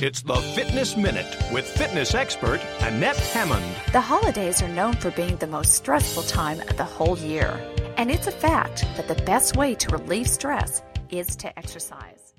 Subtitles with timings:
[0.00, 3.64] It's the Fitness Minute with fitness expert Annette Hammond.
[3.90, 7.60] The holidays are known for being the most stressful time of the whole year.
[7.96, 12.36] And it's a fact that the best way to relieve stress is to exercise.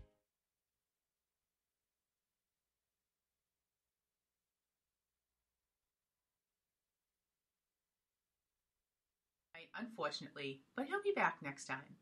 [9.77, 11.97] Unfortunately, but he'll be back next time.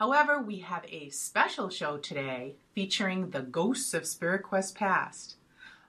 [0.00, 5.36] However, we have a special show today featuring the ghosts of Spirit Quest Past.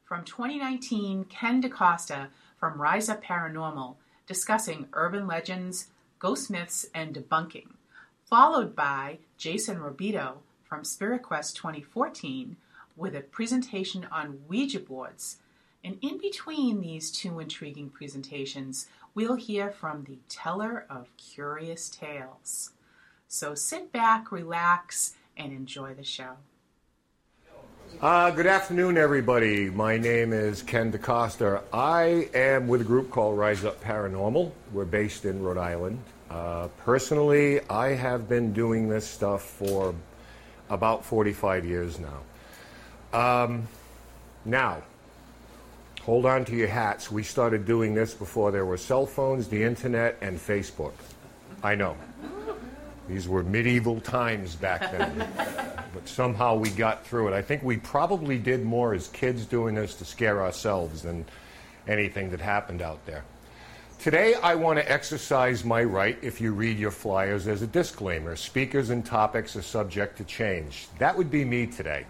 [0.03, 2.29] From 2019, Ken DaCosta
[2.59, 3.95] from Rise Up Paranormal
[4.27, 5.87] discussing urban legends,
[6.19, 7.69] ghost myths, and debunking,
[8.29, 12.57] followed by Jason Robito from Spirit Quest 2014
[12.95, 15.37] with a presentation on Ouija boards.
[15.83, 18.85] And in between these two intriguing presentations,
[19.15, 22.74] we'll hear from the teller of curious tales.
[23.35, 26.37] So sit back, relax, and enjoy the show.
[27.99, 29.69] Uh, good afternoon, everybody.
[29.69, 31.61] My name is Ken DaCosta.
[31.73, 34.53] I am with a group called Rise Up Paranormal.
[34.71, 35.99] We're based in Rhode Island.
[36.29, 39.93] Uh, personally, I have been doing this stuff for
[40.69, 43.43] about 45 years now.
[43.43, 43.67] Um,
[44.45, 44.81] now,
[46.03, 47.11] hold on to your hats.
[47.11, 50.93] We started doing this before there were cell phones, the internet, and Facebook.
[51.61, 51.97] I know.
[53.07, 55.27] These were medieval times back then.
[55.93, 57.33] but somehow we got through it.
[57.33, 61.25] I think we probably did more as kids doing this to scare ourselves than
[61.87, 63.23] anything that happened out there.
[63.99, 68.35] Today, I want to exercise my right, if you read your flyers, as a disclaimer.
[68.35, 70.87] Speakers and topics are subject to change.
[70.99, 72.05] That would be me today.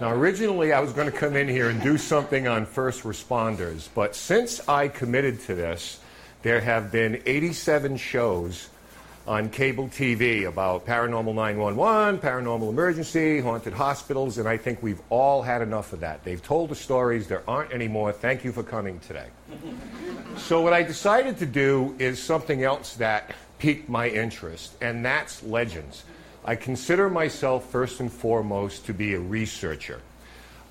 [0.00, 3.88] Now, originally, I was going to come in here and do something on first responders,
[3.94, 6.00] but since I committed to this,
[6.42, 8.68] there have been 87 shows
[9.26, 15.40] on cable TV about paranormal 911, paranormal emergency, haunted hospitals, and I think we've all
[15.40, 16.22] had enough of that.
[16.24, 18.12] They've told the stories, there aren't any more.
[18.12, 19.28] Thank you for coming today.
[20.36, 25.42] so, what I decided to do is something else that piqued my interest, and that's
[25.42, 26.04] legends.
[26.44, 30.02] I consider myself first and foremost to be a researcher.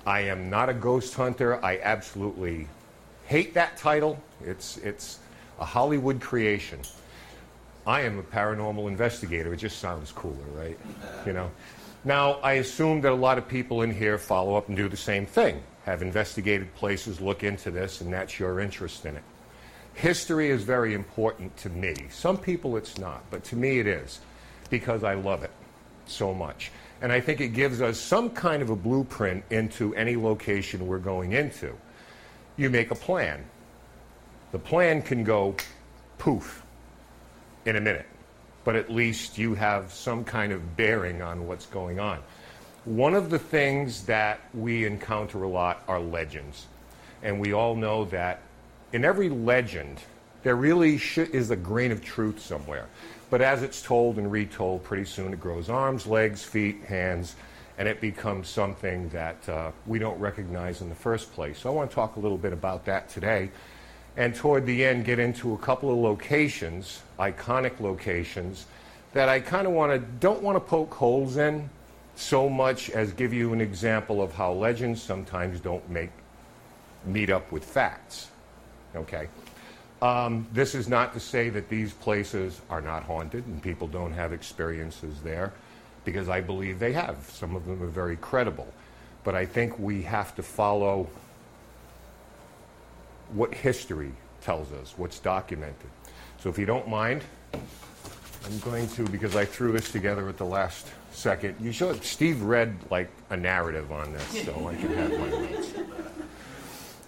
[0.06, 1.64] I am not a ghost hunter.
[1.64, 2.68] I absolutely
[3.26, 4.22] hate that title.
[4.44, 5.18] It's, it's
[5.58, 6.78] a Hollywood creation.
[7.86, 9.52] I am a paranormal investigator.
[9.52, 10.78] It just sounds cooler, right?
[11.26, 11.50] You know.
[12.04, 14.96] Now, I assume that a lot of people in here follow up and do the
[14.96, 15.62] same thing.
[15.84, 19.22] Have investigated places, look into this, and that's your interest in it.
[19.94, 21.94] History is very important to me.
[22.10, 24.20] Some people it's not, but to me it is
[24.68, 25.52] because I love it
[26.06, 26.72] so much.
[27.00, 30.98] And I think it gives us some kind of a blueprint into any location we're
[30.98, 31.74] going into.
[32.56, 33.44] You make a plan.
[34.52, 35.54] The plan can go
[36.18, 36.63] poof
[37.64, 38.06] in a minute,
[38.64, 42.18] but at least you have some kind of bearing on what's going on.
[42.84, 46.66] One of the things that we encounter a lot are legends.
[47.22, 48.40] And we all know that
[48.92, 50.00] in every legend,
[50.42, 52.86] there really is a grain of truth somewhere.
[53.30, 57.34] But as it's told and retold, pretty soon it grows arms, legs, feet, hands,
[57.78, 61.58] and it becomes something that uh, we don't recognize in the first place.
[61.58, 63.50] So I want to talk a little bit about that today
[64.16, 68.66] and toward the end get into a couple of locations, iconic locations,
[69.12, 71.68] that I kind of want to don't want to poke holes in
[72.16, 76.10] so much as give you an example of how legends sometimes don't make
[77.04, 78.28] meet up with facts.
[78.94, 79.28] Okay.
[80.02, 84.12] Um, this is not to say that these places are not haunted and people don't
[84.12, 85.52] have experiences there,
[86.04, 87.16] because I believe they have.
[87.32, 88.68] Some of them are very credible.
[89.22, 91.08] But I think we have to follow
[93.34, 95.90] what history tells us, what's documented.
[96.38, 97.22] So if you don't mind,
[97.52, 102.42] I'm going to, because I threw this together at the last second, you should, Steve
[102.42, 105.72] read like a narrative on this, so I can have my notes.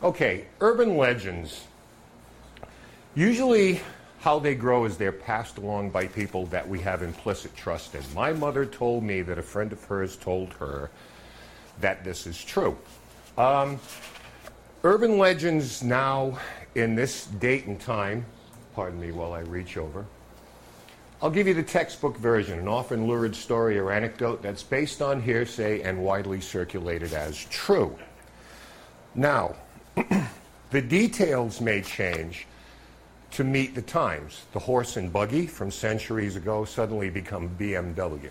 [0.03, 1.65] Okay, urban legends.
[3.15, 3.81] Usually,
[4.21, 8.03] how they grow is they're passed along by people that we have implicit trust in.
[8.15, 10.91] My mother told me that a friend of hers told her
[11.81, 12.77] that this is true.
[13.39, 13.79] Um,
[14.85, 16.39] Urban legends now,
[16.75, 18.25] in this date and time,
[18.75, 20.05] pardon me while I reach over,
[21.23, 25.23] I'll give you the textbook version, an often lurid story or anecdote that's based on
[25.23, 27.97] hearsay and widely circulated as true.
[29.15, 29.57] Now,
[30.71, 32.47] the details may change
[33.33, 34.43] to meet the times.
[34.53, 38.31] The horse and buggy from centuries ago suddenly become BMW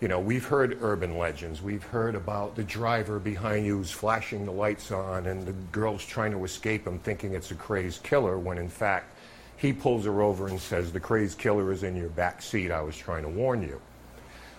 [0.00, 1.62] you know, we've heard urban legends.
[1.62, 6.04] We've heard about the driver behind you who's flashing the lights on and the girl's
[6.04, 9.16] trying to escape him thinking it's a crazed killer when in fact
[9.56, 12.70] he pulls her over and says, The crazed killer is in your back seat.
[12.70, 13.80] I was trying to warn you.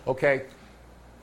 [0.07, 0.43] Okay?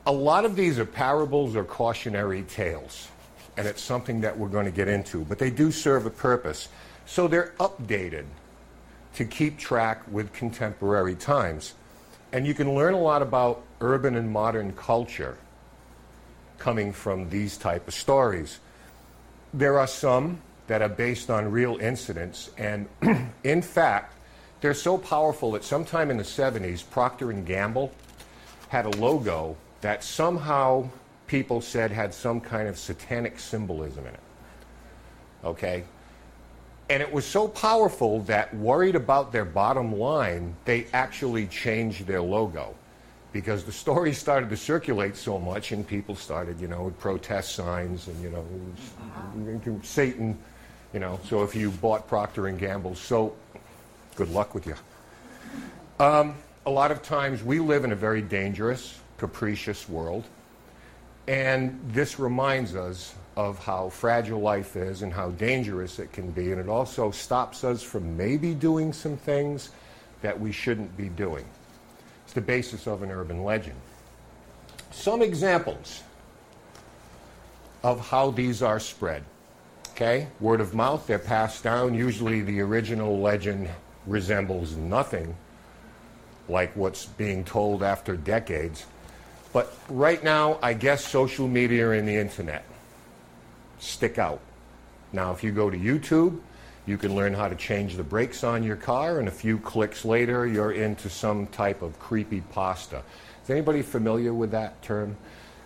[0.06, 3.08] a lot of these are parables or cautionary tales,
[3.56, 6.68] and it's something that we're going to get into, but they do serve a purpose.
[7.06, 8.24] So they're updated
[9.14, 11.74] to keep track with contemporary times.
[12.32, 15.36] And you can learn a lot about urban and modern culture
[16.58, 18.58] coming from these type of stories.
[19.52, 22.88] There are some that are based on real incidents, and
[23.44, 24.14] in fact,
[24.62, 27.92] they're so powerful that sometime in the 70s, Procter & Gamble
[28.70, 30.88] had a logo that somehow
[31.26, 34.20] people said had some kind of satanic symbolism in it.
[35.44, 35.84] Okay?
[36.88, 42.22] And it was so powerful that, worried about their bottom line, they actually changed their
[42.22, 42.74] logo
[43.34, 47.56] because the story started to circulate so much and people started, you know, with protest
[47.56, 50.38] signs and, you know, Satan,
[50.92, 51.18] you know.
[51.28, 53.36] So if you bought Procter & Gamble soap,
[54.14, 54.76] good luck with you.
[55.98, 60.24] Um, a lot of times we live in a very dangerous, capricious world.
[61.26, 66.52] And this reminds us of how fragile life is and how dangerous it can be.
[66.52, 69.70] And it also stops us from maybe doing some things
[70.22, 71.44] that we shouldn't be doing.
[72.34, 73.76] The basis of an urban legend.
[74.90, 76.02] Some examples
[77.82, 79.24] of how these are spread.
[79.90, 81.94] Okay, word of mouth, they're passed down.
[81.94, 83.68] Usually the original legend
[84.06, 85.36] resembles nothing
[86.48, 88.86] like what's being told after decades.
[89.52, 92.64] But right now, I guess social media and the internet
[93.78, 94.40] stick out.
[95.12, 96.40] Now, if you go to YouTube,
[96.86, 100.04] you can learn how to change the brakes on your car, and a few clicks
[100.04, 103.02] later, you're into some type of creepy pasta.
[103.42, 105.16] Is anybody familiar with that term?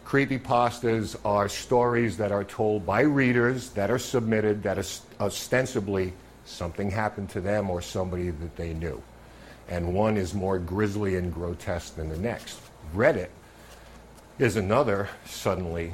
[0.04, 4.78] Creepy pastas are stories that are told by readers that are submitted that
[5.20, 6.14] ostensibly
[6.46, 9.02] something happened to them or somebody that they knew.
[9.68, 12.58] And one is more grisly and grotesque than the next.
[12.94, 13.28] Reddit
[14.38, 15.92] is another suddenly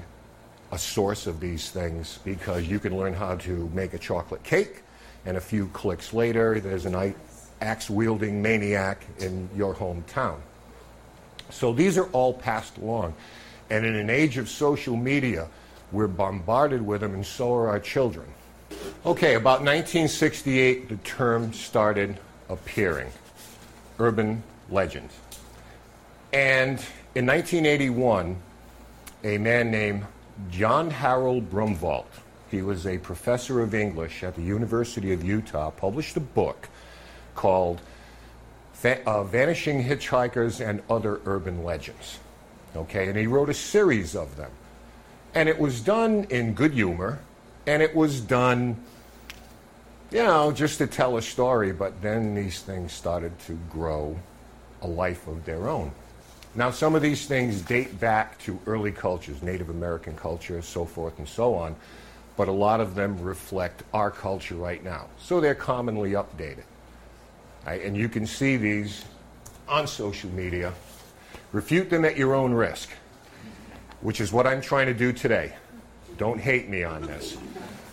[0.71, 4.84] a source of these things because you can learn how to make a chocolate cake,
[5.27, 7.15] and a few clicks later, there's an
[7.61, 10.37] axe wielding maniac in your hometown.
[11.51, 13.15] So these are all passed along.
[13.71, 15.49] And in an age of social media,
[15.93, 18.27] we're bombarded with them, and so are our children.
[19.07, 22.19] Okay, about 1968, the term started
[22.49, 23.11] appearing
[23.99, 25.09] urban legend.
[26.33, 26.85] And
[27.15, 28.37] in 1981,
[29.23, 30.05] a man named
[30.51, 32.05] John Harold Brunvand,
[32.55, 36.69] he was a professor of English at the University of Utah, published a book
[37.35, 37.81] called
[38.85, 42.19] uh, Vanishing Hitchhikers and Other Urban Legends.
[42.77, 44.51] Okay, and he wrote a series of them.
[45.35, 47.19] And it was done in good humor,
[47.67, 48.77] and it was done,
[50.13, 54.17] you know, just to tell a story, but then these things started to grow
[54.83, 55.91] a life of their own.
[56.55, 61.19] Now, some of these things date back to early cultures, Native American culture, so forth
[61.19, 61.75] and so on,
[62.37, 65.07] but a lot of them reflect our culture right now.
[65.19, 66.65] So they're commonly updated.
[67.67, 67.83] Right?
[67.83, 69.05] And you can see these
[69.69, 70.73] on social media.
[71.53, 72.91] Refute them at your own risk,
[74.01, 75.55] which is what I'm trying to do today.
[76.19, 77.37] Don't hate me on this.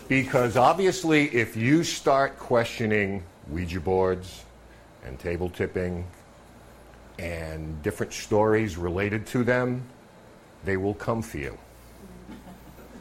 [0.08, 4.44] Because obviously, if you start questioning Ouija boards
[5.06, 6.06] and table tipping
[7.18, 9.84] and different stories related to them,
[10.66, 11.58] they will come for you.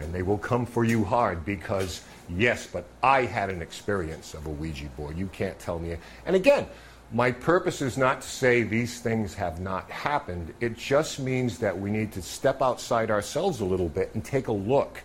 [0.01, 4.47] And they will come for you hard because, yes, but I had an experience of
[4.47, 5.17] a Ouija board.
[5.17, 5.97] You can't tell me.
[6.27, 6.67] And again,
[7.13, 10.55] my purpose is not to say these things have not happened.
[10.61, 14.49] It just means that we need to step outside ourselves a little bit and take
[14.49, 15.03] a look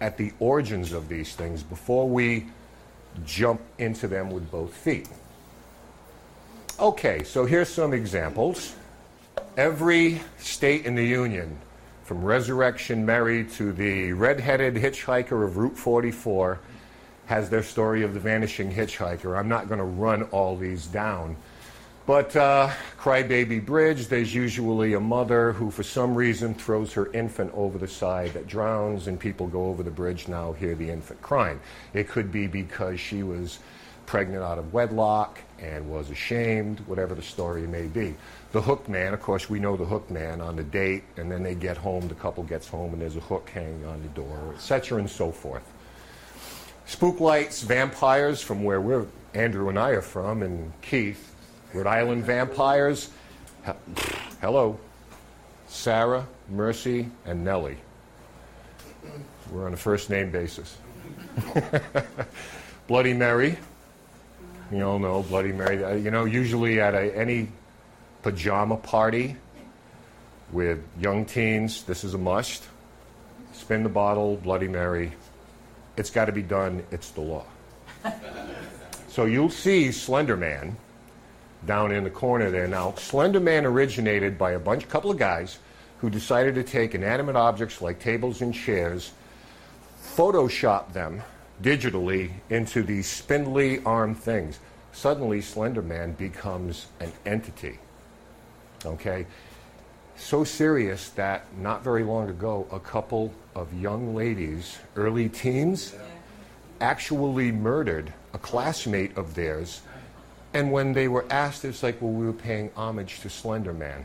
[0.00, 2.46] at the origins of these things before we
[3.24, 5.08] jump into them with both feet.
[6.80, 8.74] Okay, so here's some examples.
[9.56, 11.58] Every state in the Union,
[12.10, 16.58] from Resurrection Mary to the red-headed hitchhiker of Route 44,
[17.26, 19.38] has their story of the vanishing hitchhiker.
[19.38, 21.36] I'm not going to run all these down.
[22.06, 27.52] But uh, Crybaby Bridge, there's usually a mother who, for some reason, throws her infant
[27.54, 31.22] over the side that drowns, and people go over the bridge now, hear the infant
[31.22, 31.60] crying.
[31.94, 33.60] It could be because she was
[34.10, 38.12] pregnant out of wedlock and was ashamed, whatever the story may be.
[38.50, 41.44] The hook man, of course, we know the hook man on the date, and then
[41.44, 44.52] they get home, the couple gets home, and there's a hook hanging on the door,
[44.52, 45.62] etc., and so forth.
[46.86, 51.32] Spook lights, vampires, from where we're, Andrew and I are from, and Keith,
[51.72, 53.10] Rhode Island vampires.
[54.40, 54.76] Hello,
[55.68, 57.78] Sarah, Mercy, and Nellie.
[59.52, 60.76] We're on a first name basis.
[62.88, 63.56] Bloody Mary,
[64.70, 65.84] you all know Bloody Mary.
[65.84, 67.48] Uh, you know, usually at a, any
[68.22, 69.36] pajama party,
[70.52, 72.64] with young teens, this is a must.
[73.52, 75.12] Spin the bottle, Bloody Mary.
[75.96, 76.84] It's got to be done.
[76.90, 77.44] It's the law.
[79.08, 80.76] so you'll see Slender Man
[81.66, 82.66] down in the corner there.
[82.66, 85.58] Now, Slender Man originated by a bunch, couple of guys
[85.98, 89.12] who decided to take inanimate objects like tables and chairs,
[90.16, 91.22] Photoshop them
[91.62, 94.58] digitally into these spindly arm things.
[94.92, 97.78] Suddenly, Slender Man becomes an entity.
[98.84, 99.26] Okay?
[100.16, 105.94] So serious that not very long ago, a couple of young ladies, early teens,
[106.80, 109.82] actually murdered a classmate of theirs.
[110.52, 114.04] And when they were asked, it's like, well, we were paying homage to Slender Man.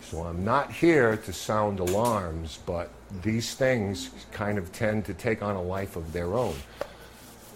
[0.00, 2.90] So I'm not here to sound alarms, but
[3.22, 6.54] these things kind of tend to take on a life of their own.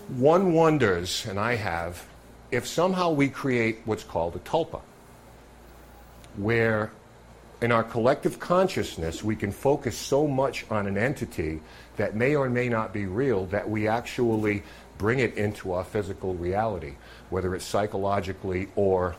[0.08, 2.04] One wonders, and I have,
[2.50, 4.80] if somehow we create what's called a tulpa,
[6.36, 6.90] where
[7.60, 11.60] in our collective consciousness we can focus so much on an entity
[11.96, 14.62] that may or may not be real that we actually
[14.96, 16.94] bring it into our physical reality,
[17.30, 19.16] whether it's psychologically or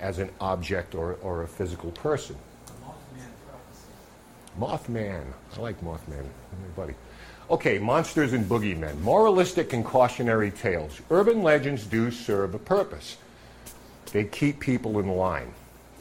[0.00, 2.36] as an object or, or a physical person.
[4.58, 5.24] Mothman.
[5.56, 6.26] I like Mothman.
[6.74, 6.94] Buddy.
[7.48, 9.00] Okay, monsters and boogeymen.
[9.00, 11.00] Moralistic and cautionary tales.
[11.10, 13.16] Urban legends do serve a purpose.
[14.12, 15.52] They keep people in line.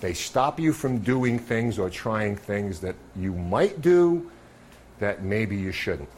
[0.01, 4.31] They stop you from doing things or trying things that you might do
[4.99, 6.09] that maybe you shouldn't.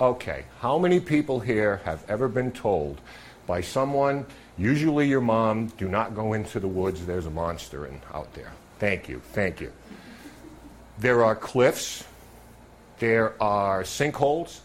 [0.00, 3.00] Okay, how many people here have ever been told
[3.46, 4.26] by someone,
[4.58, 8.52] usually your mom, do not go into the woods, there's a monster in, out there?
[8.78, 9.72] Thank you, thank you.
[10.98, 12.04] There are cliffs,
[12.98, 14.60] there are sinkholes,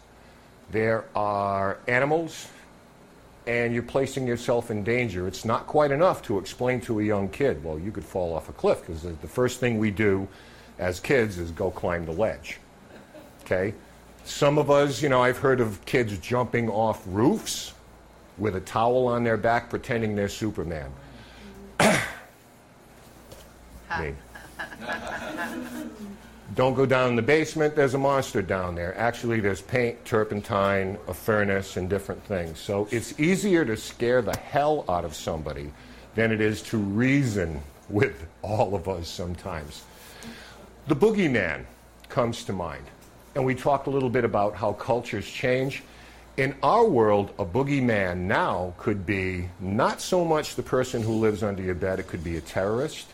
[0.70, 2.48] there are animals,
[3.46, 5.28] and you're placing yourself in danger.
[5.28, 8.48] It's not quite enough to explain to a young kid, well, you could fall off
[8.48, 10.26] a cliff, because the first thing we do
[10.78, 12.58] as kids is go climb the ledge.
[13.44, 13.74] Okay?
[14.24, 17.74] Some of us, you know, I've heard of kids jumping off roofs
[18.38, 20.90] with a towel on their back pretending they're Superman.
[23.98, 24.14] Me.
[26.54, 28.94] Don't go down in the basement, there's a monster down there.
[28.98, 32.58] Actually, there's paint, turpentine, a furnace, and different things.
[32.58, 35.72] So it's easier to scare the hell out of somebody
[36.14, 39.84] than it is to reason with all of us sometimes.
[40.88, 41.64] The boogeyman
[42.10, 42.84] comes to mind.
[43.34, 45.82] And we talked a little bit about how cultures change.
[46.36, 51.42] In our world, a boogeyman now could be not so much the person who lives
[51.42, 53.06] under your bed, it could be a terrorist,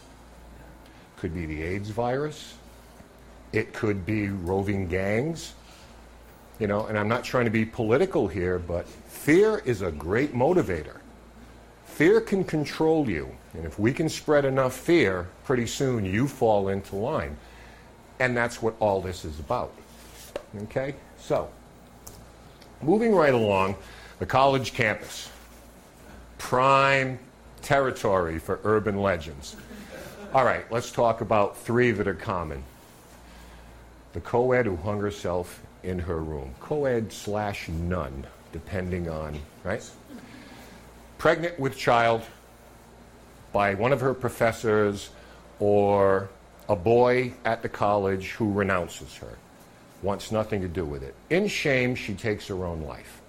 [1.18, 2.54] could be the AIDS virus,
[3.52, 5.54] it could be roving gangs.
[6.58, 10.34] You know, and I'm not trying to be political here, but fear is a great
[10.34, 10.96] motivator.
[11.86, 13.28] Fear can control you.
[13.54, 17.36] And if we can spread enough fear, pretty soon you fall into line.
[18.18, 19.72] And that's what all this is about.
[20.64, 20.94] Okay?
[21.18, 21.48] So,
[22.82, 23.76] moving right along,
[24.18, 25.30] the college campus.
[26.38, 27.18] Prime
[27.62, 29.56] territory for urban legends.
[30.34, 32.62] All right, let's talk about three that are common
[34.18, 36.52] the co ed who hung herself in her room.
[36.58, 39.88] Co ed slash nun, depending on, right?
[41.18, 42.22] Pregnant with child
[43.52, 45.10] by one of her professors
[45.60, 46.28] or
[46.68, 49.38] a boy at the college who renounces her,
[50.02, 51.14] wants nothing to do with it.
[51.30, 53.20] In shame, she takes her own life.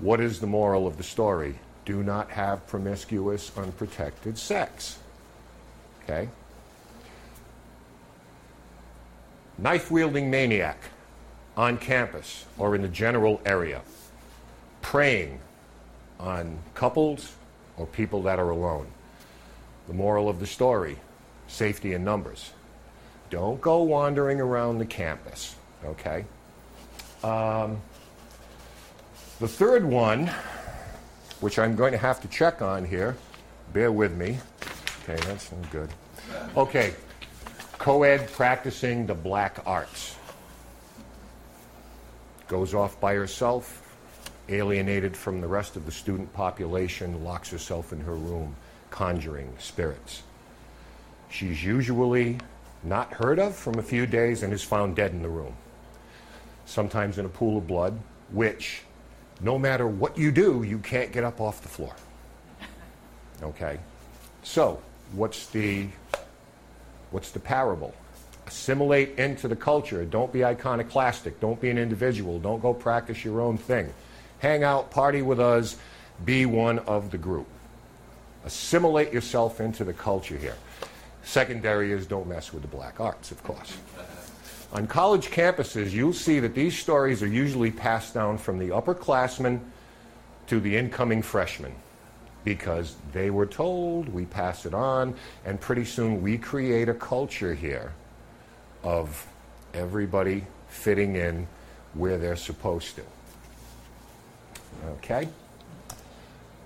[0.00, 1.54] What is the moral of the story?
[1.84, 4.98] Do not have promiscuous, unprotected sex.
[6.02, 6.28] Okay?
[9.62, 10.76] Knife wielding maniac
[11.56, 13.80] on campus or in the general area,
[14.80, 15.38] preying
[16.18, 17.34] on couples
[17.76, 18.86] or people that are alone.
[19.86, 20.98] The moral of the story
[21.46, 22.50] safety in numbers.
[23.30, 25.54] Don't go wandering around the campus,
[25.84, 26.24] okay?
[27.22, 27.80] Um,
[29.38, 30.30] the third one,
[31.40, 33.16] which I'm going to have to check on here,
[33.72, 34.38] bear with me.
[35.02, 35.90] Okay, that's good.
[36.56, 36.94] Okay,
[37.82, 40.14] co-ed practicing the black arts.
[42.46, 43.96] Goes off by herself,
[44.48, 48.54] alienated from the rest of the student population, locks herself in her room,
[48.92, 50.22] conjuring spirits.
[51.28, 52.38] She's usually
[52.84, 55.56] not heard of from a few days and is found dead in the room.
[56.66, 57.98] Sometimes in a pool of blood,
[58.30, 58.82] which,
[59.40, 61.96] no matter what you do, you can't get up off the floor.
[63.42, 63.80] Okay?
[64.44, 64.80] So,
[65.14, 65.88] what's the
[67.12, 67.94] What's the parable?
[68.46, 70.04] Assimilate into the culture.
[70.04, 71.38] Don't be iconoclastic.
[71.40, 72.38] Don't be an individual.
[72.38, 73.92] Don't go practice your own thing.
[74.40, 75.76] Hang out, party with us,
[76.24, 77.46] be one of the group.
[78.44, 80.56] Assimilate yourself into the culture here.
[81.22, 83.76] Secondary is don't mess with the black arts, of course.
[84.72, 89.60] On college campuses, you'll see that these stories are usually passed down from the upperclassmen
[90.48, 91.74] to the incoming freshmen
[92.44, 97.54] because they were told, we pass it on, and pretty soon we create a culture
[97.54, 97.92] here
[98.82, 99.26] of
[99.74, 101.46] everybody fitting in
[101.94, 103.02] where they're supposed to.
[104.88, 105.28] Okay?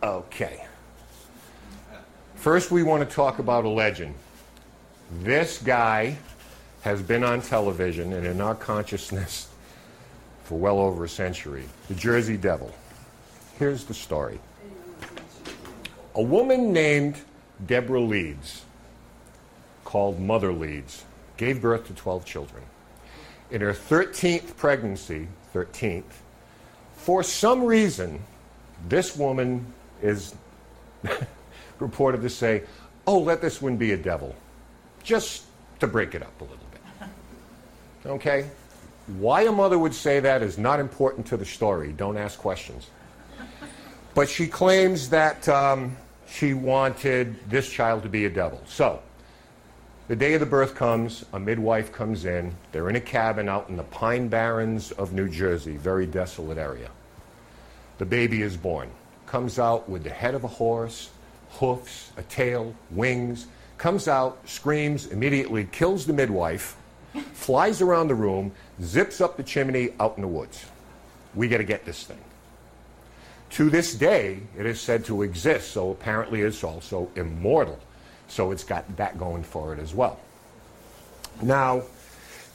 [0.03, 0.65] Okay.
[2.37, 4.15] First, we want to talk about a legend.
[5.23, 6.17] This guy
[6.83, 9.49] has been on television and in our consciousness
[10.45, 12.73] for well over a century the Jersey Devil.
[13.59, 14.39] Here's the story.
[16.17, 17.17] A woman named
[17.67, 18.65] Deborah Leeds,
[19.85, 21.05] called Mother Leeds,
[21.37, 22.63] gave birth to 12 children.
[23.51, 26.05] In her 13th pregnancy, 13th,
[26.97, 28.23] for some reason,
[28.89, 29.67] this woman
[30.03, 30.35] is
[31.79, 32.63] reported to say,
[33.07, 34.35] Oh, let this one be a devil,
[35.05, 35.45] just
[35.81, 37.09] to break it up a little bit.
[38.11, 38.49] Okay?
[39.19, 41.93] Why a mother would say that is not important to the story.
[41.93, 42.91] Don't ask questions.
[44.15, 45.97] But she claims that um,
[46.37, 48.61] she wanted this child to be a devil.
[48.67, 49.01] So,
[50.09, 52.55] the day of the birth comes, a midwife comes in.
[52.73, 56.91] They're in a cabin out in the Pine Barrens of New Jersey, very desolate area.
[57.99, 58.91] The baby is born.
[59.25, 61.11] Comes out with the head of a horse,
[61.49, 63.47] hoofs, a tail, wings,
[63.79, 66.77] comes out, screams, immediately kills the midwife,
[67.33, 68.53] flies around the room,
[68.83, 70.67] zips up the chimney out in the woods.
[71.35, 72.21] We got to get this thing.
[73.51, 77.79] To this day, it is said to exist, so apparently it's also immortal.
[78.29, 80.19] So it's got that going for it as well.
[81.43, 81.83] Now,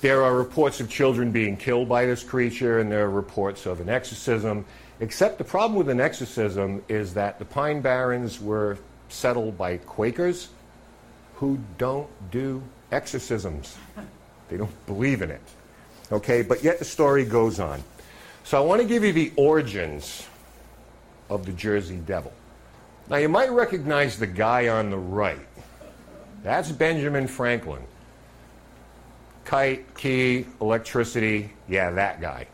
[0.02, 3.80] there are reports of children being killed by this creature, and there are reports of
[3.80, 4.66] an exorcism.
[5.00, 8.78] Except the problem with an exorcism is that the Pine Barrens were
[9.10, 10.50] settled by Quakers
[11.36, 13.78] who don't do exorcisms.
[14.50, 15.42] They don't believe in it.
[16.12, 17.84] Okay, but yet the story goes on.
[18.44, 20.28] So I want to give you the origins
[21.32, 22.34] of the Jersey Devil.
[23.10, 25.48] Now you might recognize the guy on the right.
[26.44, 27.82] That's Benjamin Franklin.
[29.46, 32.48] Kite, key, electricity, yeah, that guy.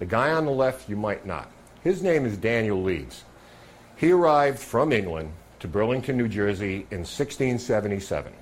[0.00, 1.48] The guy on the left, you might not.
[1.82, 3.24] His name is Daniel Leeds.
[3.96, 8.32] He arrived from England to Burlington, New Jersey in 1677.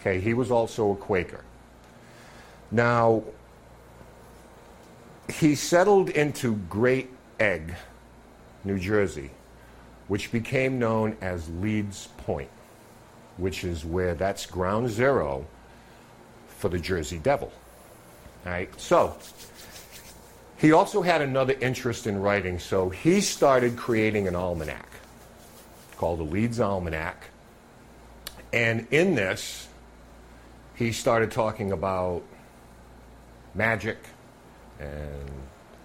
[0.00, 1.44] Okay, he was also a Quaker.
[2.70, 3.22] Now,
[5.32, 7.74] he settled into Great Egg,
[8.64, 9.30] New Jersey,
[10.08, 12.50] which became known as Leeds Point,
[13.36, 15.46] which is where that's ground zero
[16.48, 17.52] for the Jersey Devil.
[18.44, 19.16] All right, so
[20.56, 24.88] he also had another interest in writing, so he started creating an almanac
[25.96, 27.24] called the Leeds Almanac.
[28.52, 29.68] And in this,
[30.74, 32.22] he started talking about
[33.54, 33.98] magic
[34.80, 35.30] and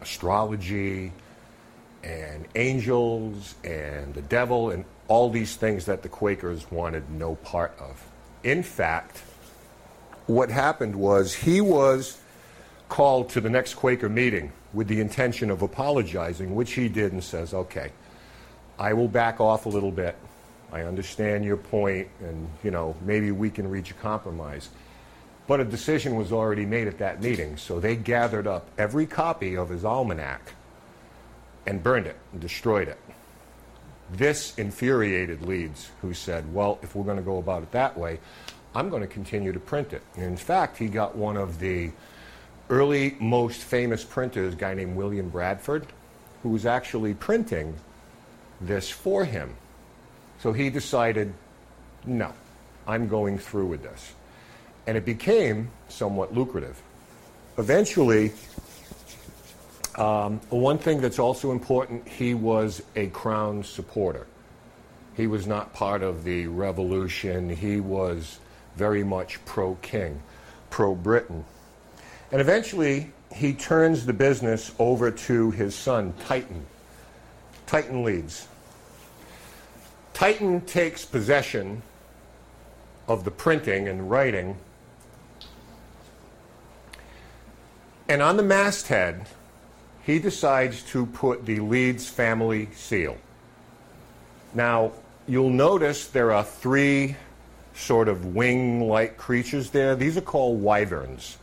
[0.02, 1.12] astrology
[2.04, 7.78] and angels and the devil and all these things that the Quakers wanted no part
[7.80, 8.04] of.
[8.44, 9.24] In fact,
[10.28, 12.20] what happened was he was
[12.90, 17.24] called to the next Quaker meeting with the intention of apologizing, which he did and
[17.24, 17.92] says, okay,
[18.78, 20.16] I will back off a little bit.
[20.72, 24.70] I understand your point, and you know maybe we can reach a compromise.
[25.46, 29.56] But a decision was already made at that meeting, so they gathered up every copy
[29.56, 30.54] of his almanac
[31.66, 33.00] and burned it and destroyed it.
[34.12, 38.20] This infuriated Leeds, who said, Well, if we're going to go about it that way,
[38.76, 40.02] I'm going to continue to print it.
[40.16, 41.92] And in fact, he got one of the
[42.70, 45.88] early, most famous printers, a guy named William Bradford,
[46.42, 47.76] who was actually printing
[48.60, 49.56] this for him.
[50.40, 51.34] So he decided,
[52.06, 52.34] no,
[52.88, 54.14] I'm going through with this.
[54.88, 56.82] And it became somewhat lucrative.
[57.58, 58.34] Eventually,
[59.96, 64.26] um, one thing that's also important, he was a Crown supporter.
[65.16, 67.50] He was not part of the revolution.
[67.50, 68.40] He was
[68.76, 70.22] very much pro king,
[70.70, 71.46] pro Britain.
[72.32, 76.66] And eventually, he turns the business over to his son, Titan.
[77.68, 78.48] Titan Leeds.
[80.14, 81.82] Titan takes possession
[83.08, 84.58] of the printing and writing,
[88.08, 89.28] and on the masthead,
[90.06, 93.18] he decides to put the Leeds family seal.
[94.54, 94.92] Now,
[95.28, 97.16] you'll notice there are three
[97.74, 99.96] sort of wing like creatures there.
[99.96, 101.38] These are called wyverns.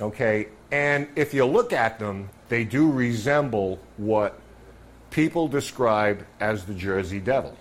[0.00, 4.38] Okay, and if you look at them, they do resemble what
[5.10, 7.56] people describe as the Jersey Devil.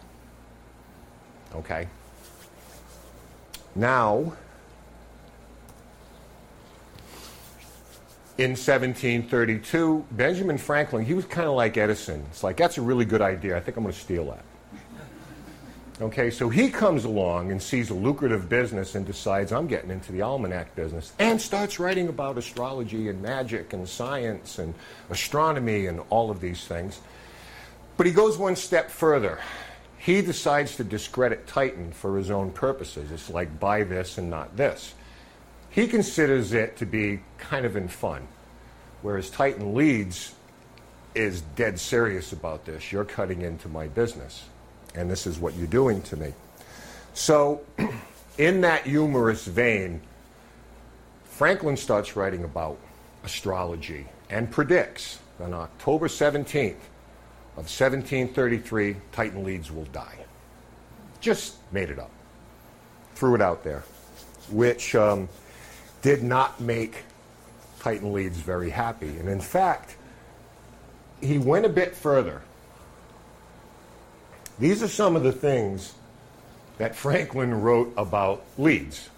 [1.55, 1.87] Okay?
[3.75, 4.33] Now,
[8.37, 12.23] in 1732, Benjamin Franklin, he was kind of like Edison.
[12.29, 13.57] It's like, that's a really good idea.
[13.57, 14.43] I think I'm going to steal that.
[15.99, 20.11] Okay, so he comes along and sees a lucrative business and decides, I'm getting into
[20.11, 24.75] the almanac business, and starts writing about astrology and magic and science and
[25.09, 26.99] astronomy and all of these things.
[27.97, 29.39] But he goes one step further.
[29.97, 33.11] He decides to discredit Titan for his own purposes.
[33.11, 34.93] It's like buy this and not this.
[35.77, 38.27] He considers it to be kind of in fun,
[39.03, 40.33] whereas Titan Leeds
[41.13, 42.91] is dead serious about this.
[42.91, 44.45] You're cutting into my business
[44.95, 46.33] and this is what you're doing to me.
[47.13, 47.61] So,
[48.39, 50.01] in that humorous vein,
[51.25, 52.79] Franklin starts writing about
[53.23, 56.81] astrology and predicts on October 17th
[57.55, 60.25] of 1733, Titan Leeds will die.
[61.21, 62.09] Just made it up.
[63.13, 63.83] Threw it out there,
[64.49, 65.29] which um,
[66.07, 67.03] did not make
[67.81, 69.09] Titan Leeds very happy.
[69.17, 69.97] And in fact,
[71.19, 72.41] he went a bit further
[74.57, 75.93] these are some of the things
[76.77, 79.09] that Franklin wrote about Leeds.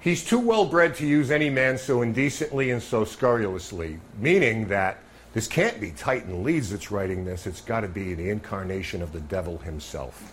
[0.00, 4.98] He's too well bred to use any man so indecently and so scurrilously, meaning that
[5.32, 7.46] this can't be Titan Leeds that's writing this.
[7.46, 10.32] It's got to be the incarnation of the devil himself.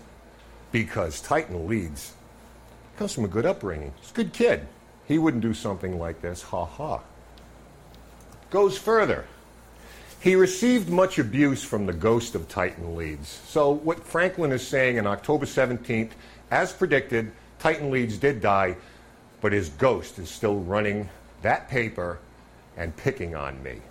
[0.72, 2.14] Because Titan Leeds
[2.98, 3.94] comes from a good upbringing.
[4.02, 4.68] He's a good kid.
[5.08, 6.42] He wouldn't do something like this.
[6.44, 7.00] Ha ha.
[8.50, 9.26] Goes further.
[10.20, 13.40] He received much abuse from the ghost of Titan Leeds.
[13.48, 16.12] So, what Franklin is saying on October 17th,
[16.50, 18.76] as predicted, Titan Leeds did die,
[19.42, 21.10] but his ghost is still running
[21.44, 22.20] that paper
[22.76, 23.82] and picking on me.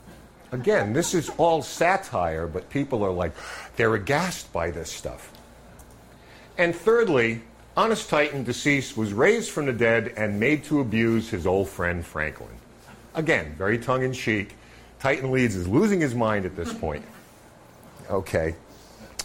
[0.52, 3.32] Again, this is all satire, but people are like,
[3.76, 5.32] they're aghast by this stuff.
[6.58, 7.42] And thirdly,
[7.76, 12.04] Honest Titan, deceased, was raised from the dead and made to abuse his old friend
[12.04, 12.48] Franklin.
[13.14, 14.54] Again, very tongue in cheek.
[14.98, 17.04] Titan Leeds is losing his mind at this point.
[18.10, 18.54] Okay.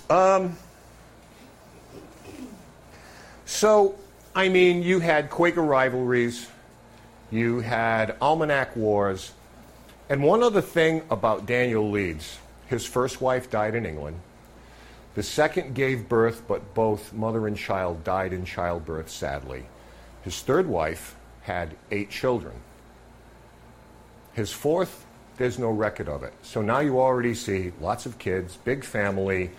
[0.10, 0.58] Um,
[3.46, 3.96] so,
[4.36, 6.48] I mean, you had Quaker rivalries,
[7.32, 9.32] you had almanac wars,
[10.10, 12.38] and one other thing about Daniel Leeds
[12.72, 14.18] his first wife died in England.
[15.16, 19.66] The second gave birth, but both mother and child died in childbirth, sadly.
[20.24, 22.56] His third wife had eight children.
[24.34, 25.06] His fourth
[25.42, 26.34] there's no record of it.
[26.44, 29.50] So now you already see lots of kids, big family.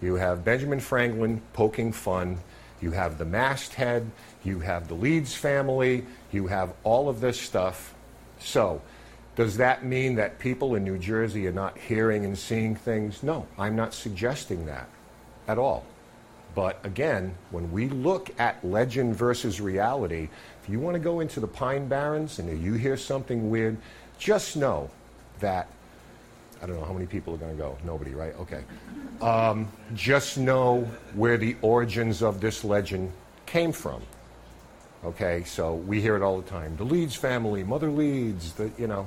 [0.00, 2.38] You have Benjamin Franklin poking fun.
[2.80, 4.08] You have the masthead.
[4.44, 6.04] You have the Leeds family.
[6.30, 7.92] You have all of this stuff.
[8.38, 8.82] So,
[9.36, 13.22] does that mean that people in New Jersey are not hearing and seeing things?
[13.22, 14.88] No, I'm not suggesting that
[15.46, 15.84] at all.
[16.54, 20.30] But again, when we look at legend versus reality,
[20.62, 23.76] if you want to go into the Pine Barrens and you hear something weird,
[24.18, 24.90] just know
[25.40, 25.68] that
[26.62, 27.76] I don't know how many people are going to go.
[27.84, 28.34] Nobody, right?
[28.40, 28.64] Okay.
[29.20, 33.12] Um, just know where the origins of this legend
[33.44, 34.00] came from.
[35.04, 36.74] Okay, so we hear it all the time.
[36.76, 39.06] The Leeds family, Mother Leeds, the, you know.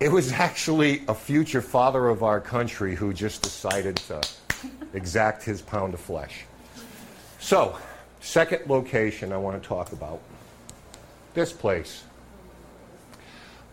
[0.00, 4.20] It was actually a future father of our country who just decided to
[4.92, 6.44] exact his pound of flesh.
[7.38, 7.76] So,
[8.20, 10.20] second location I want to talk about
[11.34, 12.04] this place.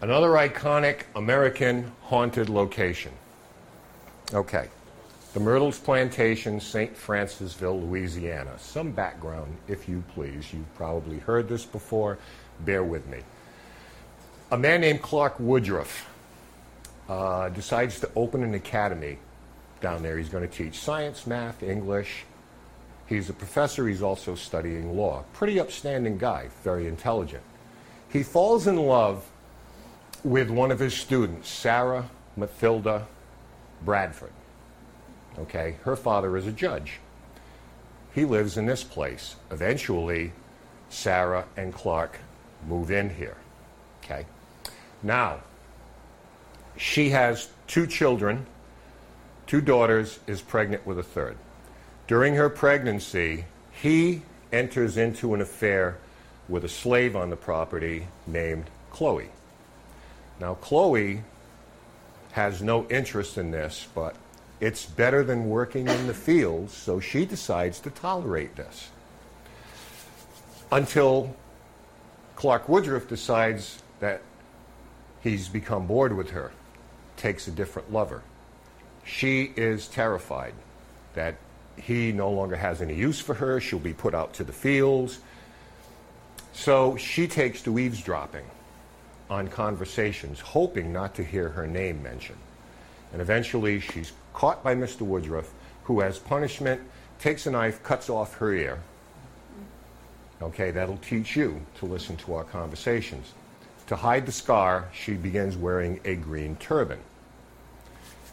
[0.02, 3.12] Another iconic American haunted location.
[4.34, 4.68] Okay.
[5.34, 6.94] The Myrtles Plantation, St.
[6.94, 8.52] Francisville, Louisiana.
[8.60, 10.52] Some background, if you please.
[10.52, 12.18] You've probably heard this before.
[12.62, 13.20] Bear with me.
[14.52, 16.10] A man named Clark Woodruff
[17.08, 19.18] uh, decides to open an academy
[19.80, 20.18] down there.
[20.18, 22.26] He's going to teach science, math, English.
[23.08, 23.88] He's a professor.
[23.88, 25.24] He's also studying law.
[25.32, 27.44] Pretty upstanding guy, very intelligent.
[28.10, 29.26] He falls in love
[30.26, 33.06] with one of his students, Sarah Mathilda
[33.86, 34.34] Bradford.
[35.40, 37.00] Okay, her father is a judge.
[38.14, 39.38] He lives in this place.
[39.50, 40.34] Eventually,
[40.90, 42.20] Sarah and Clark
[42.68, 43.38] move in here.
[44.04, 44.26] Okay,
[45.04, 45.40] now
[46.78, 48.46] she has two children,
[49.46, 51.38] two daughters, is pregnant with a third.
[52.08, 55.98] During her pregnancy, he enters into an affair
[56.50, 59.30] with a slave on the property named Chloe.
[60.40, 61.22] Now, Chloe
[62.32, 64.16] has no interest in this, but
[64.60, 68.90] it's better than working in the fields, so she decides to tolerate this.
[70.72, 71.36] Until
[72.36, 74.22] Clark Woodruff decides that
[75.22, 76.52] he's become bored with her,
[77.18, 78.24] takes a different lover.
[79.04, 80.54] She is terrified
[81.14, 81.36] that
[81.78, 83.60] he no longer has any use for her.
[83.60, 85.20] She'll be put out to the fields.
[86.54, 88.46] So she takes to eavesdropping
[89.30, 92.38] on conversations, hoping not to hear her name mentioned.
[93.14, 95.02] And eventually she's caught by Mr.
[95.02, 95.52] Woodruff,
[95.86, 96.82] who, as punishment,
[97.20, 98.80] takes a knife, cuts off her ear.
[100.42, 103.34] Okay, that'll teach you to listen to our conversations.
[103.88, 107.00] To hide the scar, she begins wearing a green turban.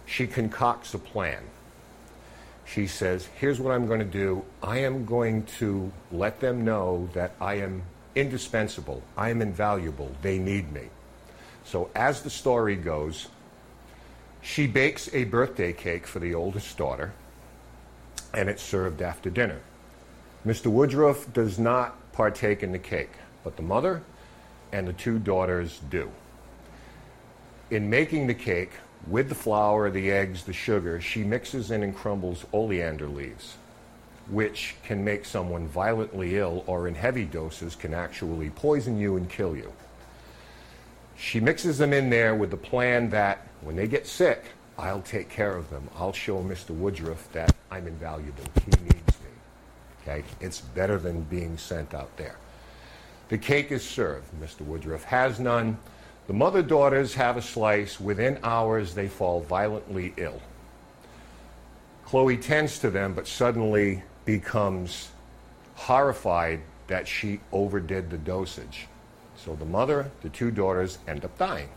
[0.07, 1.43] She concocts a plan.
[2.65, 4.45] She says, Here's what I'm going to do.
[4.63, 7.83] I am going to let them know that I am
[8.15, 9.03] indispensable.
[9.17, 10.11] I am invaluable.
[10.23, 10.89] They need me.
[11.65, 13.29] So, as the story goes,
[14.41, 17.13] she bakes a birthday cake for the oldest daughter,
[18.33, 19.61] and it's served after dinner.
[20.47, 20.67] Mr.
[20.67, 23.13] Woodruff does not partake in the cake,
[23.45, 24.03] but the mother
[24.73, 26.11] and the two daughters do.
[27.71, 28.73] In making the cake,
[29.07, 33.57] with the flour, the eggs, the sugar, she mixes in and crumbles oleander leaves,
[34.31, 39.31] which can make someone violently ill or in heavy doses can actually poison you and
[39.31, 39.73] kill you.
[41.17, 44.45] She mixes them in there with the plan that when they get sick,
[44.79, 45.89] I'll take care of them.
[45.97, 46.71] I'll show Mr.
[46.71, 48.45] Woodruff that I'm invaluable.
[48.65, 49.31] He needs me.
[50.03, 50.25] Okay?
[50.41, 52.37] It's better than being sent out there.
[53.29, 54.27] The cake is served.
[54.41, 54.63] Mr.
[54.63, 55.79] Woodruff has none.
[56.27, 58.01] The mother daughters have a slice.
[58.01, 60.41] Within hours, they fall violently ill.
[62.05, 65.11] Chloe tends to them, but suddenly becomes
[65.75, 68.89] horrified that she overdid the dosage.
[69.37, 71.69] So the mother, the two daughters end up dying.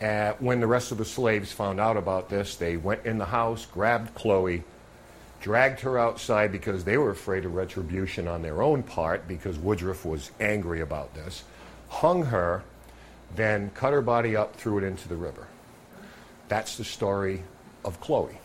[0.00, 3.24] Uh, when the rest of the slaves found out about this, they went in the
[3.26, 4.64] house, grabbed Chloe,
[5.40, 10.04] dragged her outside because they were afraid of retribution on their own part because Woodruff
[10.04, 11.44] was angry about this,
[11.88, 12.62] hung her,
[13.36, 15.46] then cut her body up, threw it into the river.
[16.48, 17.42] That's the story
[17.84, 18.38] of Chloe.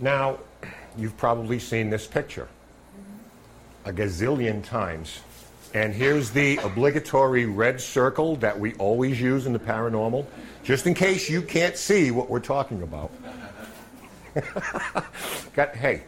[0.00, 0.38] Now,
[0.96, 2.48] you've probably seen this picture
[3.84, 5.20] a gazillion times.
[5.74, 10.26] And here's the obligatory red circle that we always use in the paranormal,
[10.62, 13.10] just in case you can't see what we're talking about.
[15.54, 16.02] Got, hey,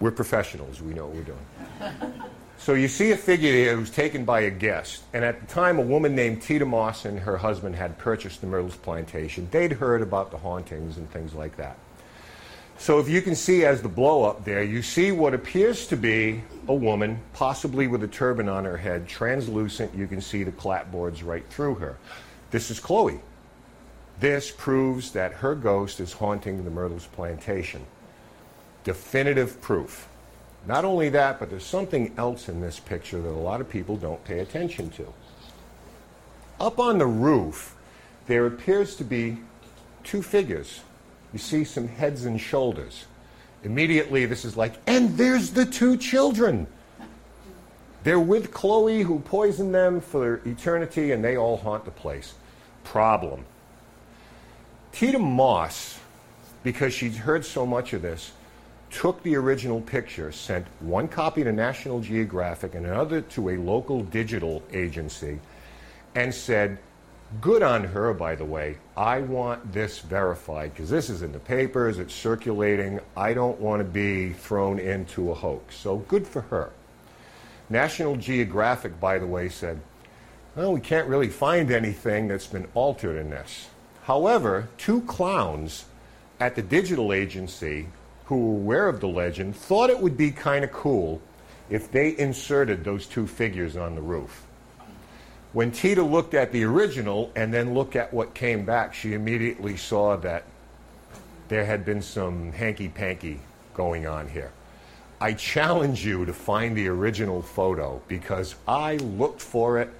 [0.00, 0.80] we're professionals.
[0.80, 2.22] We know what we're doing.
[2.58, 5.04] So you see a figure here who's taken by a guest.
[5.12, 8.46] And at the time, a woman named Teeta Moss and her husband had purchased the
[8.46, 9.48] Myrtles plantation.
[9.50, 11.78] They'd heard about the hauntings and things like that.
[12.78, 15.96] So if you can see as the blow up there, you see what appears to
[15.96, 19.94] be a woman, possibly with a turban on her head, translucent.
[19.94, 21.96] You can see the clapboards right through her.
[22.50, 23.20] This is Chloe.
[24.18, 27.84] This proves that her ghost is haunting the Myrtles plantation.
[28.84, 30.08] Definitive proof.
[30.66, 33.96] Not only that, but there's something else in this picture that a lot of people
[33.96, 35.12] don't pay attention to.
[36.58, 37.76] Up on the roof,
[38.26, 39.38] there appears to be
[40.02, 40.80] two figures
[41.32, 43.04] you see some heads and shoulders.
[43.62, 46.66] Immediately, this is like, and there's the two children.
[48.04, 52.34] They're with Chloe, who poisoned them for eternity, and they all haunt the place.
[52.84, 53.44] Problem.
[54.96, 55.98] Teeta Moss,
[56.62, 58.32] because she'd heard so much of this,
[58.90, 64.02] took the original picture, sent one copy to National Geographic and another to a local
[64.04, 65.38] digital agency,
[66.14, 66.78] and said,
[67.42, 68.78] Good on her, by the way.
[68.96, 72.98] I want this verified because this is in the papers, it's circulating.
[73.18, 75.76] I don't want to be thrown into a hoax.
[75.76, 76.70] So good for her.
[77.68, 79.78] National Geographic, by the way, said,
[80.54, 83.68] well, we can't really find anything that's been altered in this.
[84.06, 85.86] However, two clowns
[86.38, 87.88] at the digital agency
[88.26, 91.20] who were aware of the legend thought it would be kind of cool
[91.68, 94.46] if they inserted those two figures on the roof.
[95.52, 99.76] When Teeta looked at the original and then looked at what came back, she immediately
[99.76, 100.44] saw that
[101.48, 103.40] there had been some hanky panky
[103.74, 104.52] going on here.
[105.20, 109.90] I challenge you to find the original photo because I looked for it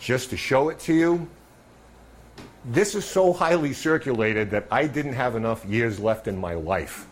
[0.00, 1.28] just to show it to you.
[2.64, 7.06] This is so highly circulated that I didn't have enough years left in my life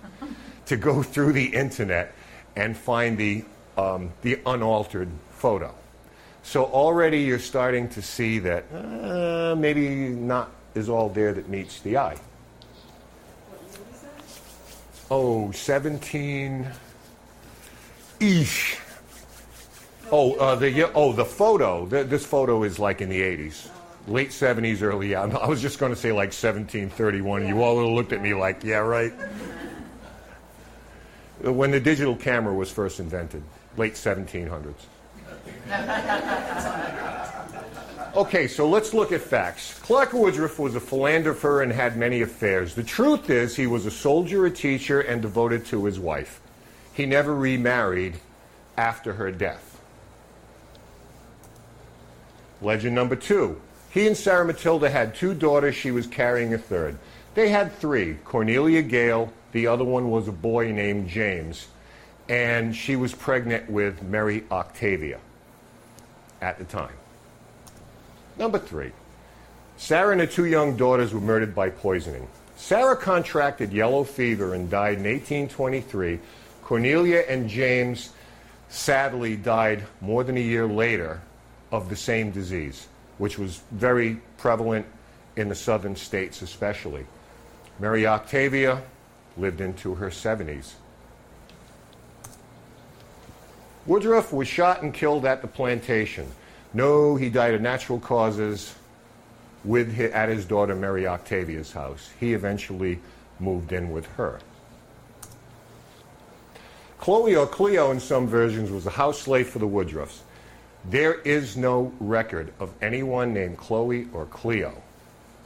[0.66, 2.14] to go through the internet
[2.56, 3.44] and find the,
[3.76, 5.74] um, the unaltered photo.
[6.42, 11.80] So already you're starting to see that uh, maybe not is all there that meets
[11.80, 12.16] the eye.
[15.10, 16.66] Oh, 17
[18.20, 18.78] ish.
[20.10, 21.86] Oh, uh, the oh the photo.
[21.86, 23.68] The, this photo is like in the 80s,
[24.06, 25.14] late 70s, early.
[25.14, 27.46] I was just going to say like 1731.
[27.46, 29.12] You all looked at me like, yeah, right.
[31.40, 33.42] When the digital camera was first invented,
[33.76, 34.74] late 1700s.
[38.14, 39.78] Okay, so let's look at facts.
[39.80, 42.74] Clark Woodruff was a philanderer and had many affairs.
[42.74, 46.40] The truth is, he was a soldier, a teacher, and devoted to his wife.
[46.92, 48.20] he never remarried
[48.76, 49.80] after her death.
[52.60, 53.60] Legend number two.
[53.92, 55.74] He and Sarah Matilda had two daughters.
[55.74, 56.96] She was carrying a third.
[57.34, 61.68] They had three Cornelia Gale, the other one was a boy named James,
[62.28, 65.20] and she was pregnant with Mary Octavia
[66.40, 66.94] at the time.
[68.38, 68.92] Number three.
[69.76, 72.28] Sarah and her two young daughters were murdered by poisoning.
[72.56, 76.18] Sarah contracted yellow fever and died in 1823.
[76.62, 78.10] Cornelia and James
[78.68, 81.20] sadly died more than a year later
[81.70, 82.86] of the same disease,
[83.22, 84.84] which was very prevalent
[85.36, 87.06] in the southern states, especially.
[87.78, 88.82] Mary Octavia
[89.36, 90.72] lived into her 70s.
[93.86, 96.26] Woodruff was shot and killed at the plantation.
[96.74, 98.74] No, he died of natural causes
[99.64, 102.10] with his, at his daughter Mary Octavia's house.
[102.18, 102.98] He eventually
[103.38, 104.40] moved in with her.
[106.98, 110.22] Chloe or Cleo in some versions was a house slave for the Woodruffs.
[110.84, 114.82] There is no record of anyone named Chloe or Cleo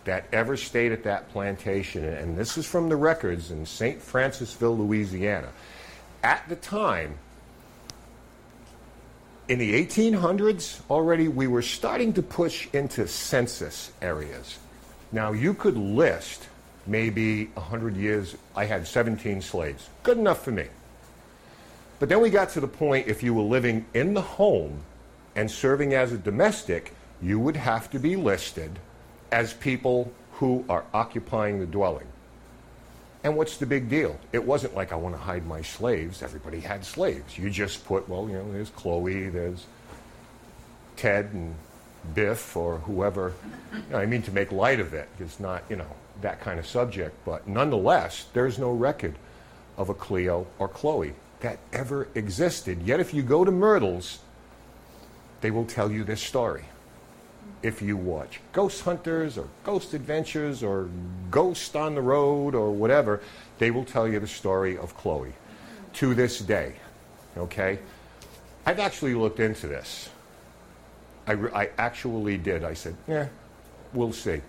[0.04, 4.00] that ever stayed at that plantation, and this is from the records in St.
[4.00, 5.48] Francisville, Louisiana.
[6.22, 7.18] At the time,
[9.48, 14.58] in the 1800s already, we were starting to push into census areas.
[15.12, 16.48] Now, you could list
[16.86, 19.88] maybe 100 years, I had 17 slaves.
[20.02, 20.66] Good enough for me.
[21.98, 24.82] But then we got to the point if you were living in the home
[25.36, 28.78] and serving as a domestic, you would have to be listed
[29.30, 32.06] as people who are occupying the dwelling.
[33.22, 34.18] And what's the big deal?
[34.32, 36.22] It wasn't like I want to hide my slaves.
[36.22, 37.36] Everybody had slaves.
[37.36, 39.66] You just put, well, you know, there's Chloe, there's
[40.96, 41.54] Ted and
[42.14, 43.34] Biff or whoever.
[43.72, 45.08] You know, I mean to make light of it.
[45.18, 45.88] It's not, you know,
[46.20, 47.16] that kind of subject.
[47.24, 49.14] But nonetheless, there's no record
[49.76, 52.82] of a Cleo or Chloe that ever existed.
[52.82, 54.20] Yet if you go to Myrtles,
[55.40, 56.64] they will tell you this story
[57.62, 60.88] if you watch Ghost Hunters or Ghost Adventures or
[61.30, 63.20] Ghost on the Road or whatever,
[63.58, 65.32] they will tell you the story of Chloe
[65.94, 66.74] to this day.
[67.36, 67.78] Okay?
[68.64, 70.10] I've actually looked into this.
[71.26, 72.62] I, re- I actually did.
[72.62, 73.28] I said, yeah,
[73.92, 74.40] we'll see.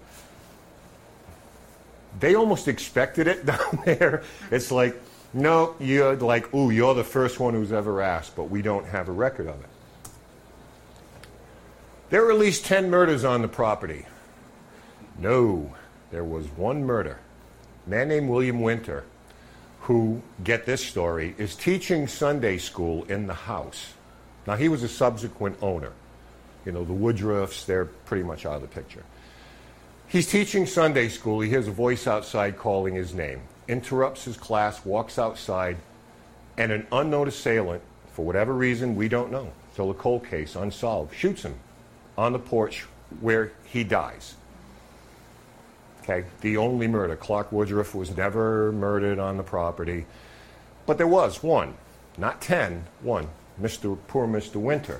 [2.19, 4.23] They almost expected it down there.
[4.51, 4.99] It's like,
[5.33, 9.09] no, you're like, ooh, you're the first one who's ever asked, but we don't have
[9.09, 9.69] a record of it.
[12.09, 14.05] There were at least 10 murders on the property.
[15.19, 15.73] No,
[16.09, 17.19] there was one murder.
[17.85, 19.03] A man named William Winter,
[19.81, 23.93] who, get this story, is teaching Sunday school in the house.
[24.45, 25.91] Now, he was a subsequent owner.
[26.65, 29.03] You know, the Woodruffs, they're pretty much out of the picture.
[30.07, 31.41] He's teaching Sunday school.
[31.41, 35.75] He hears a voice outside calling his name, interrupts his class, walks outside,
[36.57, 37.81] and an unknown assailant,
[38.13, 41.59] for whatever reason, we don't know, still a cold case, unsolved, shoots him
[42.17, 42.85] on the porch
[43.21, 44.35] where he dies.
[46.01, 47.15] Okay, the only murder.
[47.15, 50.05] Clark Woodruff was never murdered on the property,
[50.85, 51.75] but there was one,
[52.17, 53.27] not ten, one.
[53.61, 53.97] Mr.
[54.07, 54.57] Poor Mr.
[54.57, 54.99] Winter.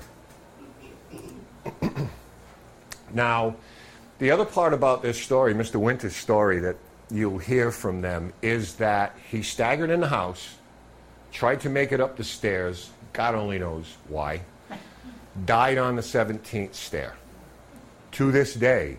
[3.14, 3.54] now,
[4.18, 5.76] the other part about this story, Mr.
[5.76, 6.76] Winter's story, that
[7.10, 10.56] you'll hear from them is that he staggered in the house,
[11.32, 14.40] tried to make it up the stairs, God only knows why,
[15.46, 17.14] died on the 17th stair.
[18.12, 18.98] To this day,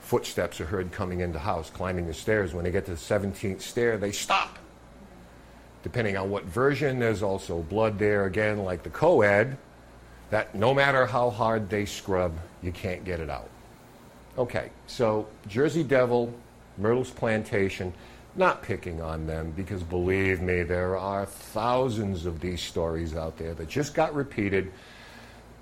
[0.00, 2.54] footsteps are heard coming into house, climbing the stairs.
[2.54, 4.58] When they get to the 17th stair, they stop.
[5.82, 9.56] Depending on what version, there's also blood there again, like the co-ed,
[10.30, 13.50] that no matter how hard they scrub, you can't get it out.
[14.38, 16.32] Okay, so Jersey Devil,
[16.78, 17.92] Myrtles Plantation,
[18.34, 23.52] not picking on them because believe me, there are thousands of these stories out there
[23.54, 24.72] that just got repeated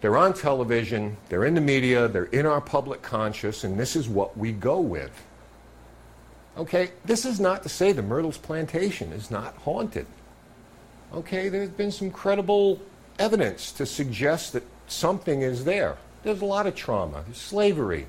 [0.00, 4.08] they're on television, they're in the media, they're in our public conscious, and this is
[4.08, 5.12] what we go with.
[6.56, 10.06] Okay, this is not to say the Myrtles Plantation is not haunted.
[11.12, 12.80] Okay, there's been some credible
[13.18, 15.96] evidence to suggest that something is there.
[16.22, 18.06] There's a lot of trauma, there's slavery,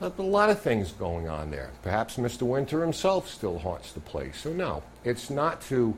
[0.00, 1.70] There's a lot of things going on there.
[1.82, 2.42] Perhaps Mr.
[2.42, 4.38] Winter himself still haunts the place.
[4.40, 5.96] So, no, it's not to,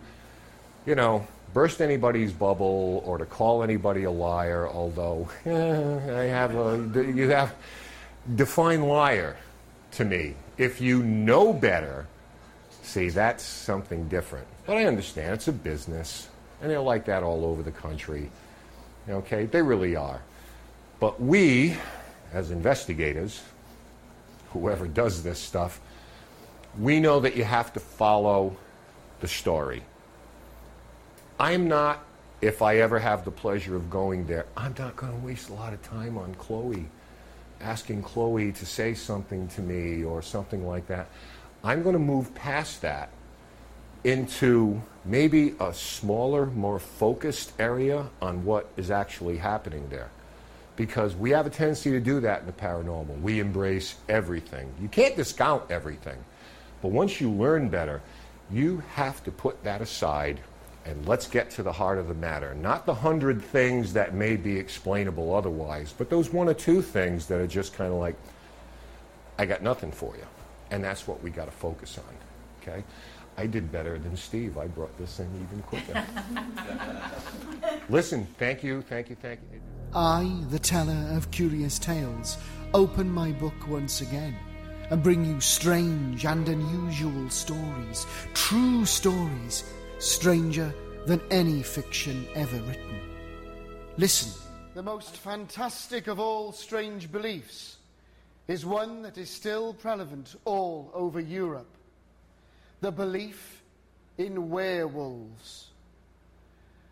[0.87, 6.77] you know, burst anybody's bubble or to call anybody a liar, although I have a,
[6.95, 7.55] you have,
[8.35, 9.37] define liar
[9.93, 10.35] to me.
[10.59, 12.07] If you know better,
[12.83, 14.47] see, that's something different.
[14.67, 16.29] But I understand, it's a business,
[16.61, 18.31] and they're like that all over the country.
[19.09, 20.21] Okay, they really are.
[21.01, 21.77] But we,
[22.33, 23.43] as investigators,
[24.53, 25.81] whoever does this stuff,
[26.79, 28.57] we know that you have to follow
[29.21, 29.83] the story.
[31.41, 32.05] I'm not,
[32.43, 35.55] if I ever have the pleasure of going there, I'm not going to waste a
[35.55, 36.85] lot of time on Chloe,
[37.63, 41.09] asking Chloe to say something to me or something like that.
[41.65, 43.09] I'm going to move past that
[44.05, 50.11] into maybe a smaller, more focused area on what is actually happening there.
[50.77, 53.19] Because we have a tendency to do that in the paranormal.
[53.23, 54.71] We embrace everything.
[54.79, 56.23] You can't discount everything.
[56.83, 58.03] But once you learn better,
[58.51, 60.41] you have to put that aside
[60.85, 62.55] and let's get to the heart of the matter.
[62.55, 67.27] Not the hundred things that may be explainable otherwise, but those one or two things
[67.27, 68.17] that are just kind of like,
[69.39, 70.27] I got nothing for you.
[70.71, 72.15] And that's what we got to focus on.
[72.63, 72.85] Okay?
[73.37, 74.59] I did better than Steve.
[74.59, 76.05] I brought this thing even quicker.
[77.89, 79.61] Listen, thank you, thank you, thank you.
[79.95, 82.39] I, the teller of curious tales,
[82.75, 84.37] open my book once again
[84.91, 89.65] and bring you strange and unusual stories, true stories,
[90.01, 90.75] stranger
[91.07, 93.01] than any fiction ever written.
[93.97, 94.33] Listen.
[94.75, 97.77] The most fantastic of all strange beliefs
[98.49, 101.69] is one that is still prevalent all over Europe
[102.81, 103.63] the belief
[104.17, 105.69] in werewolves.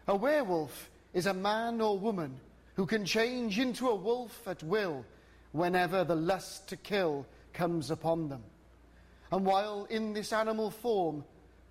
[0.06, 2.38] A werewolf is a man or woman
[2.74, 5.04] who can change into a wolf at will
[5.52, 8.42] whenever the lust to kill comes upon them.
[9.32, 11.24] And while in this animal form,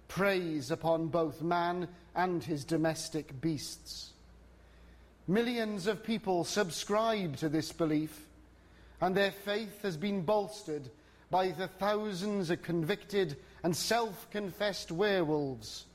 [0.08, 4.14] preys upon both man and his domestic beasts.
[5.28, 8.26] Millions of people subscribe to this belief,
[9.01, 10.89] and their faith has been bolstered
[11.30, 15.86] by the thousands of convicted and self confessed werewolves.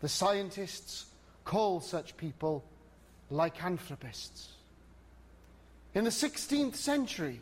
[0.00, 1.06] The scientists
[1.44, 2.64] call such people
[3.30, 4.48] lycanthropists.
[5.94, 7.40] In the 16th century,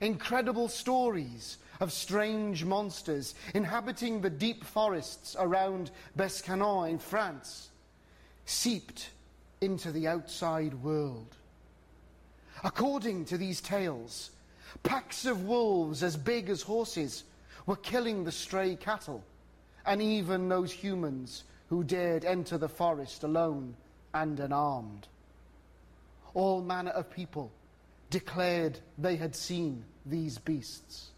[0.00, 7.70] incredible stories of strange monsters inhabiting the deep forests around Besançon in France
[8.44, 9.10] seeped
[9.60, 11.36] into the outside world.
[12.64, 14.30] According to these tales,
[14.82, 17.24] packs of wolves as big as horses
[17.66, 19.22] were killing the stray cattle
[19.84, 23.74] and even those humans who dared enter the forest alone
[24.14, 25.08] and unarmed.
[26.34, 27.50] All manner of people
[28.10, 31.10] declared they had seen these beasts.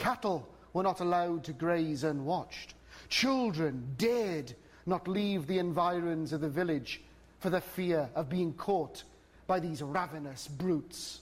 [0.00, 2.72] Cattle were not allowed to graze unwatched.
[3.10, 4.54] Children dared
[4.86, 7.02] not leave the environs of the village
[7.38, 9.04] for the fear of being caught
[9.46, 11.20] by these ravenous brutes.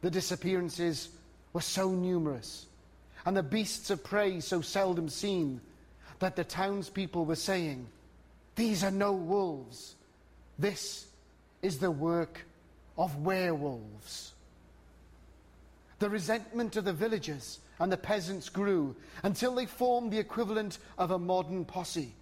[0.00, 1.10] The disappearances
[1.52, 2.66] were so numerous
[3.24, 5.60] and the beasts of prey so seldom seen
[6.18, 7.86] that the townspeople were saying,
[8.56, 9.94] These are no wolves.
[10.58, 11.06] This
[11.62, 12.44] is the work
[12.96, 14.32] of werewolves.
[15.98, 21.10] The resentment of the villagers and the peasants grew until they formed the equivalent of
[21.10, 22.14] a modern posse.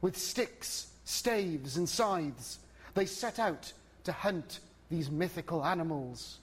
[0.00, 2.58] With sticks, staves, and scythes,
[2.94, 3.72] they set out
[4.04, 4.60] to hunt
[4.90, 6.38] these mythical animals.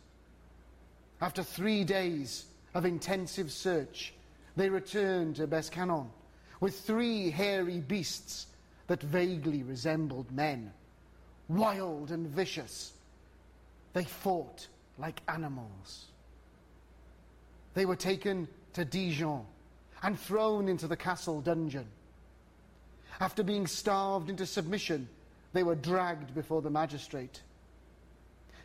[1.21, 4.13] After three days of intensive search,
[4.55, 6.07] they returned to Besançon
[6.59, 8.47] with three hairy beasts
[8.87, 10.71] that vaguely resembled men.
[11.47, 12.93] Wild and vicious,
[13.93, 14.67] they fought
[14.97, 16.10] like animals.
[17.73, 19.45] They were taken to Dijon
[20.03, 21.87] and thrown into the castle dungeon.
[23.19, 25.07] After being starved into submission,
[25.53, 27.41] they were dragged before the magistrate.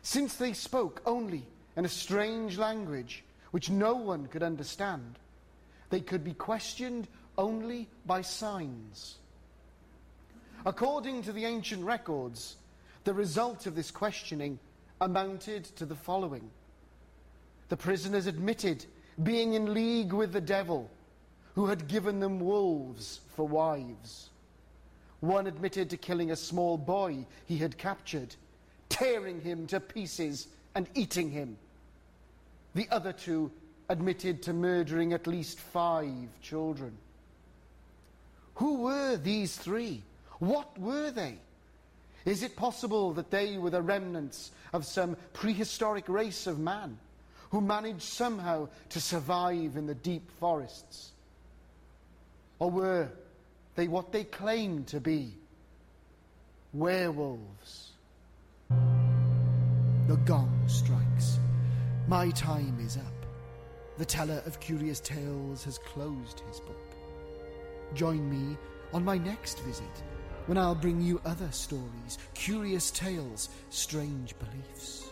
[0.01, 1.45] Since they spoke only
[1.75, 5.19] in a strange language which no one could understand,
[5.89, 9.17] they could be questioned only by signs.
[10.65, 12.55] According to the ancient records,
[13.03, 14.59] the result of this questioning
[14.99, 16.49] amounted to the following
[17.69, 18.85] The prisoners admitted
[19.21, 20.89] being in league with the devil,
[21.55, 24.29] who had given them wolves for wives.
[25.19, 28.35] One admitted to killing a small boy he had captured,
[28.89, 31.57] tearing him to pieces and eating him.
[32.75, 33.51] The other two
[33.89, 36.95] admitted to murdering at least five children.
[38.55, 40.03] Who were these three?
[40.39, 41.39] What were they?
[42.25, 46.99] Is it possible that they were the remnants of some prehistoric race of man?
[47.51, 51.11] Who managed somehow to survive in the deep forests?
[52.59, 53.09] Or were
[53.75, 55.33] they what they claimed to be?
[56.73, 57.91] Werewolves.
[58.69, 61.39] The gong strikes.
[62.07, 63.03] My time is up.
[63.97, 66.77] The teller of curious tales has closed his book.
[67.93, 68.57] Join me
[68.93, 70.03] on my next visit
[70.45, 75.09] when I'll bring you other stories, curious tales, strange beliefs.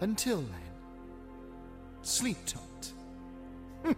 [0.00, 0.73] Until then,
[2.04, 2.92] sleep tight.
[3.84, 3.92] I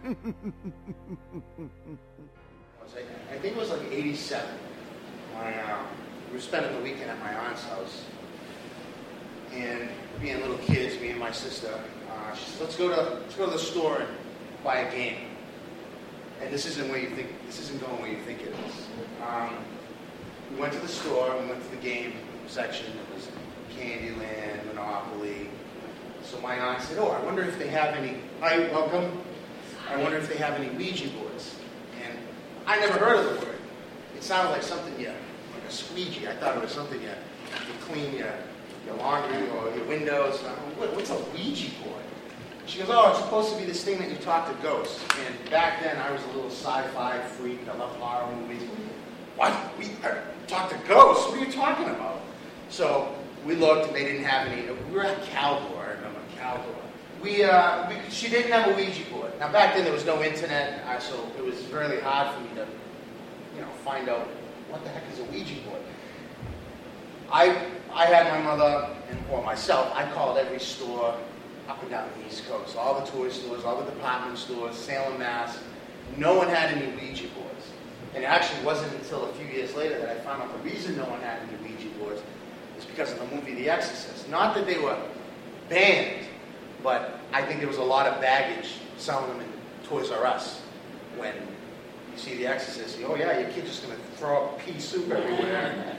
[3.39, 4.47] think it was like 87.
[5.33, 5.77] my, uh,
[6.29, 8.05] we were spending the weekend at my aunt's house,
[9.53, 9.89] and
[10.21, 11.79] being little kids, me and my sister,
[12.11, 14.09] uh, she said, "Let's go to let's go to the store and
[14.63, 15.17] buy a game."
[16.41, 18.87] And this isn't where you think this isn't going where you think it is.
[19.27, 19.55] Um,
[20.51, 21.37] we went to the store.
[21.41, 22.13] We went to the game
[22.47, 22.87] section.
[22.87, 23.29] It was
[23.75, 25.49] Candyland, Monopoly.
[26.29, 29.21] So my aunt said, "Oh, I wonder if they have any." Hi, welcome.
[29.89, 31.55] I wonder if they have any Ouija boards.
[32.03, 32.19] And
[32.65, 33.55] I never heard of the word.
[34.13, 36.27] It sounded like something you, like a squeegee.
[36.27, 38.33] I thought it was something you, you clean your,
[38.85, 40.43] your laundry or your windows.
[40.43, 42.03] I'm what, what's a Ouija board?
[42.65, 45.01] She goes, oh, it's supposed to be this thing that you talk to ghosts.
[45.25, 47.59] And back then, I was a little sci-fi freak.
[47.69, 48.63] I love horror movies.
[49.37, 49.53] What?
[49.79, 50.15] We uh,
[50.47, 51.29] talk to ghosts?
[51.29, 52.19] What are you talking about?
[52.67, 53.15] So
[53.45, 54.63] we looked, and they didn't have any.
[54.89, 55.96] We were at Caldor.
[57.21, 59.31] We, uh, we, she didn't have a Ouija board.
[59.39, 62.49] Now back then there was no internet, uh, so it was really hard for me
[62.55, 62.67] to,
[63.55, 64.27] you know, find out
[64.69, 65.81] what the heck is a Ouija board.
[67.31, 67.59] I,
[67.93, 69.91] I had my mother and or myself.
[69.93, 71.17] I called every store
[71.67, 75.19] up and down the East Coast, all the toy stores, all the department stores, Salem,
[75.19, 75.59] Mass.
[76.15, 77.71] No one had any Ouija boards.
[78.13, 80.95] And it actually wasn't until a few years later that I found out the reason
[80.95, 82.21] no one had any Ouija boards
[82.77, 84.29] is because of the movie The Exorcist.
[84.29, 84.97] Not that they were
[85.69, 86.26] banned,
[86.83, 90.61] but I think there was a lot of baggage selling them in Toys R Us
[91.17, 92.99] when you see The Exorcist.
[92.99, 95.97] You, oh yeah, your kid's just going to throw up pea soup everywhere,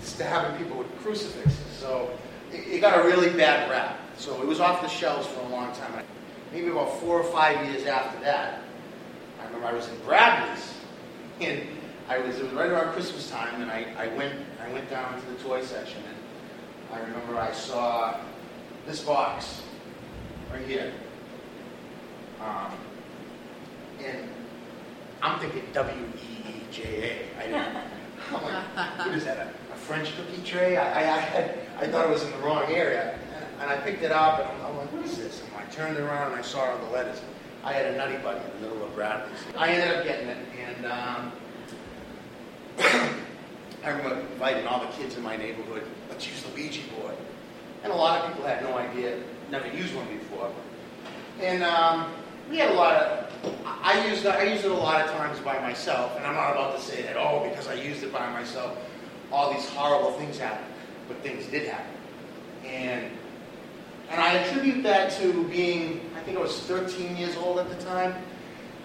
[0.00, 1.56] stabbing people with crucifixes.
[1.78, 2.10] So
[2.52, 3.98] it, it got a really bad rap.
[4.16, 6.04] So it was off the shelves for a long time.
[6.52, 8.60] Maybe about four or five years after that,
[9.40, 10.74] I remember I was in Bradley's,
[11.40, 11.62] and
[12.08, 15.18] I was it was right around Christmas time, and I, I went I went down
[15.18, 18.18] to the toy section, and I remember I saw
[18.86, 19.62] this box
[20.52, 20.92] right here.
[22.40, 22.72] Um,
[24.04, 24.28] and
[25.22, 27.40] I'm thinking W E E J A.
[27.40, 27.76] I didn't.
[28.32, 29.38] I'm like, what is that?
[29.38, 30.76] A, a French cookie tray?
[30.76, 33.18] I, I, I, had, I thought it was in the wrong area,
[33.60, 35.42] and I picked it up, and I'm, I'm like, what is this?
[35.42, 37.20] And I turned it around, and I saw all the letters.
[37.64, 39.38] I had a nutty buddy in the middle of Bradley's.
[39.56, 41.32] I ended up getting it, and um,
[43.84, 45.84] I remember inviting all the kids in my neighborhood.
[46.08, 47.14] Let's use the Ouija board.
[47.84, 49.18] And a lot of people had no idea,
[49.52, 50.50] never used one before.
[51.40, 52.10] And um,
[52.50, 55.60] we had a lot of, I used, I used it a lot of times by
[55.60, 58.76] myself, and I'm not about to say that, oh, because I used it by myself,
[59.30, 60.72] all these horrible things happened.
[61.06, 61.94] But things did happen.
[62.64, 63.10] And,
[64.08, 67.84] and I attribute that to being, I think I was 13 years old at the
[67.84, 68.14] time,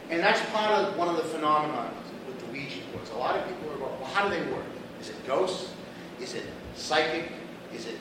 [0.10, 1.90] and that's part of one of the phenomena
[2.28, 3.10] with the Ouija boards.
[3.12, 4.66] A lot of people are going, well, how do they work?
[5.00, 5.72] Is it ghosts?
[6.20, 6.44] Is it
[6.76, 7.32] psychic?
[7.74, 7.96] Is it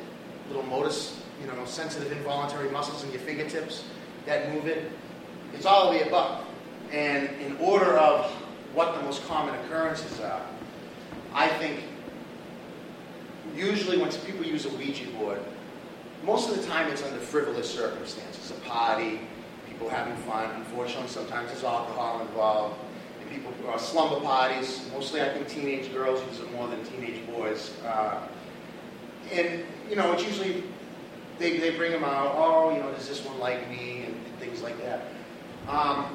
[0.49, 3.85] little motus, you know, sensitive involuntary muscles in your fingertips
[4.27, 4.91] that move it?
[5.55, 6.45] It's all of the above.
[6.93, 8.31] And in order of
[8.75, 10.43] what the most common occurrences are,
[11.33, 11.83] I think
[13.55, 15.41] usually when people use a Ouija board,
[16.25, 18.51] most of the time it's under frivolous circumstances.
[18.51, 19.21] A party,
[19.69, 20.51] people having fun.
[20.57, 22.77] Unfortunately, sometimes there's alcohol involved.
[23.21, 24.89] And people uh, slumber parties.
[24.93, 27.73] Mostly, I think teenage girls use it more than teenage boys.
[27.85, 28.21] Uh,
[29.33, 30.63] and you know, it's usually
[31.39, 32.35] they, they bring them out.
[32.37, 35.01] Oh, you know, does this one like me and, things like that.
[35.67, 36.15] Um,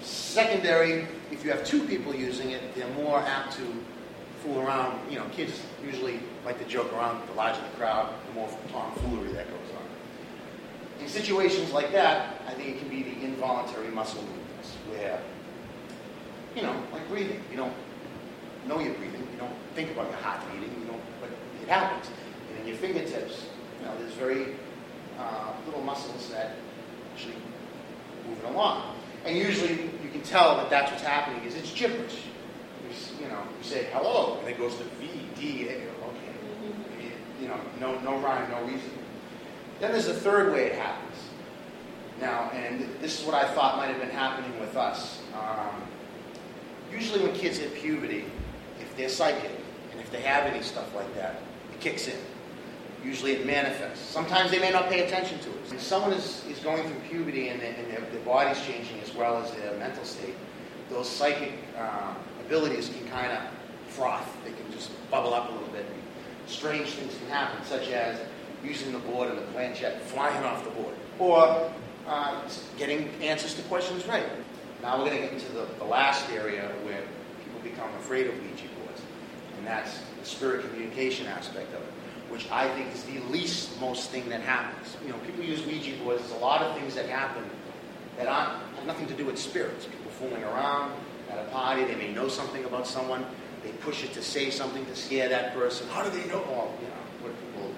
[0.00, 3.62] secondary, if you have two people using it, they're more apt to
[4.42, 4.98] fool around.
[5.08, 7.26] You know, kids usually like to joke around.
[7.28, 11.02] The larger the crowd, the more tomfoolery that goes on.
[11.04, 15.20] In situations like that, I think it can be the involuntary muscle movements where,
[16.56, 17.40] you know, like breathing.
[17.52, 17.72] You don't
[18.66, 19.26] know you're breathing.
[19.32, 20.75] You don't think about your heart beating.
[21.66, 22.10] You don't, but it happens.
[22.50, 23.46] And in your fingertips,
[23.80, 24.54] you know, there's very
[25.18, 26.56] uh, little muscles that
[27.12, 27.34] actually
[28.28, 28.94] move it along.
[29.24, 32.22] And usually you can tell that that's what's happening is it's gibberish.
[32.82, 37.12] You, you know, you say hello, and it goes to V, D, A, okay.
[37.40, 38.90] You know, no, no rhyme, no reason.
[39.80, 41.16] Then there's a third way it happens.
[42.20, 45.20] Now, and this is what I thought might have been happening with us.
[45.34, 45.82] Um,
[46.90, 48.24] usually when kids hit puberty,
[48.80, 49.50] if they're psychic,
[49.92, 51.42] and if they have any stuff like that,
[51.80, 52.18] kicks in.
[53.04, 54.04] Usually it manifests.
[54.04, 55.70] Sometimes they may not pay attention to it.
[55.70, 59.36] When someone is, is going through puberty and, and their, their body's changing as well
[59.42, 60.34] as their mental state,
[60.90, 62.14] those psychic uh,
[62.44, 63.42] abilities can kind of
[63.88, 64.36] froth.
[64.44, 65.86] They can just bubble up a little bit.
[66.46, 68.18] Strange things can happen, such as
[68.64, 71.70] using the board and the planchette flying off the board, or
[72.06, 72.40] uh,
[72.78, 74.24] getting answers to questions right.
[74.82, 77.02] Now we're going to get into the, the last area where
[77.42, 78.68] people become afraid of Ouija
[79.66, 81.92] and that's the spirit communication aspect of it,
[82.30, 84.96] which I think is the least most thing that happens.
[85.04, 86.20] You know, people use Ouija boards.
[86.20, 87.42] There's a lot of things that happen
[88.16, 89.86] that aren't, have nothing to do with spirits.
[89.86, 90.92] People fooling around
[91.30, 93.26] at a party, they may know something about someone.
[93.64, 95.88] they push it to say something to scare that person.
[95.88, 96.44] How do they know?
[96.46, 97.70] Well, you know, what people.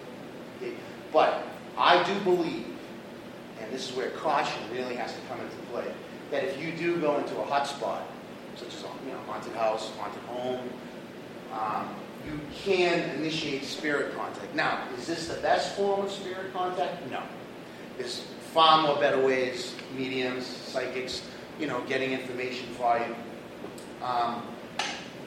[0.60, 0.72] They,
[1.10, 1.46] but
[1.78, 2.66] I do believe,
[3.62, 5.90] and this is where caution really has to come into play,
[6.30, 8.02] that if you do go into a hot spot,
[8.56, 10.68] such as you know, haunted house, haunted home,
[11.52, 11.88] um,
[12.26, 14.54] you can initiate spirit contact.
[14.54, 17.08] Now, is this the best form of spirit contact?
[17.10, 17.22] No.
[17.96, 21.22] There's far more better ways, mediums, psychics,
[21.58, 24.04] you know, getting information for you.
[24.04, 24.42] Um,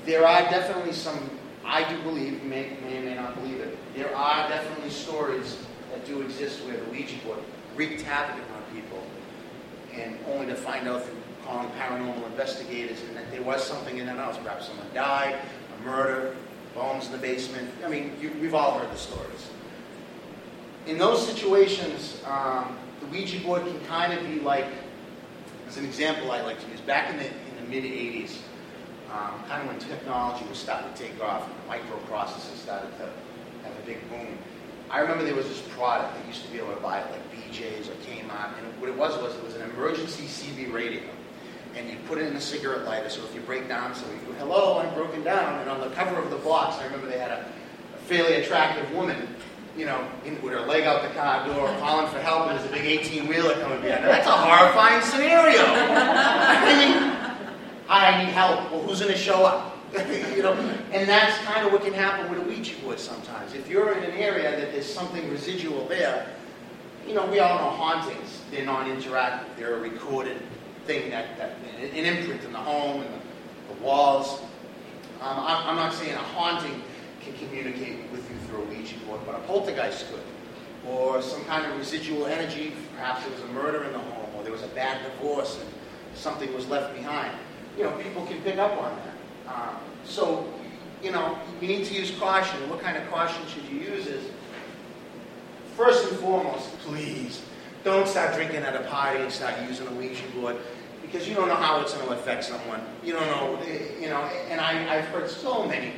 [0.06, 1.30] there are definitely some,
[1.66, 5.58] I do believe, may, may or may not believe it, there are definitely stories
[5.92, 7.40] that do exist where the Ouija board
[7.76, 9.04] wreaked havoc on people,
[9.94, 14.06] and only to find out through calling paranormal investigators and that there was something in
[14.06, 14.38] that house.
[14.38, 15.40] Perhaps someone died,
[15.86, 16.36] murder,
[16.76, 17.70] bones in the basement.
[17.86, 19.50] I mean, you, we've all heard the stories.
[20.88, 24.66] In those situations, um, the Ouija board can kind of be like,
[25.68, 28.38] as an example I like to use, back in the, in the mid 80s,
[29.12, 33.04] um, kind of when technology was starting to take off and microprocessors started to
[33.64, 34.38] have a big boom.
[34.90, 37.22] I remember there was this product that used to be able to buy it like
[37.32, 41.02] BJ's or Kmart, and what it was was it was an emergency CB radio
[41.76, 43.10] and you put it in a cigarette lighter.
[43.10, 45.90] So if you break down, so you go, "Hello, I'm broken down," and on the
[45.96, 47.46] cover of the box, I remember they had a,
[47.96, 49.28] a fairly attractive woman,
[49.78, 52.70] you know, in, with her leg out the car door, calling for help, and there's
[52.70, 54.04] a big 18 wheeler coming behind.
[54.04, 54.10] Her.
[54.10, 55.62] That's a horrifying scenario.
[55.66, 57.32] I mean,
[57.90, 58.72] I need help.
[58.72, 59.78] Well, who's going to show up?
[60.36, 60.54] you know,
[60.94, 63.54] and that's kind of what can happen with a Ouija board sometimes.
[63.54, 66.28] If you're in an area that there's something residual there,
[67.06, 68.42] you know, we all know hauntings.
[68.52, 69.58] They're non-interactive.
[69.58, 70.42] They're a recorded
[70.92, 74.42] thing that, that an imprint in the home and the, the walls.
[75.22, 76.82] Um, I'm, I'm, not saying a haunting
[77.22, 80.24] can communicate with you through a Ouija board, but a poltergeist could.
[80.88, 84.44] Or some kind of residual energy, perhaps there was a murder in the home, or
[84.44, 85.70] there was a bad divorce and
[86.16, 87.38] something was left behind.
[87.78, 89.54] You know, people can pick up on that.
[89.54, 90.52] Um, so,
[91.04, 92.60] you know, you need to use caution.
[92.64, 94.28] And what kind of caution should you use is,
[95.78, 97.44] first and foremost, please,
[97.84, 100.58] don't start drinking at a party and start using a Ouija board
[101.12, 102.82] because you don't know how it's going to affect someone.
[103.04, 103.60] You don't know,
[104.00, 104.22] you know.
[104.50, 105.92] And I, I've heard so many.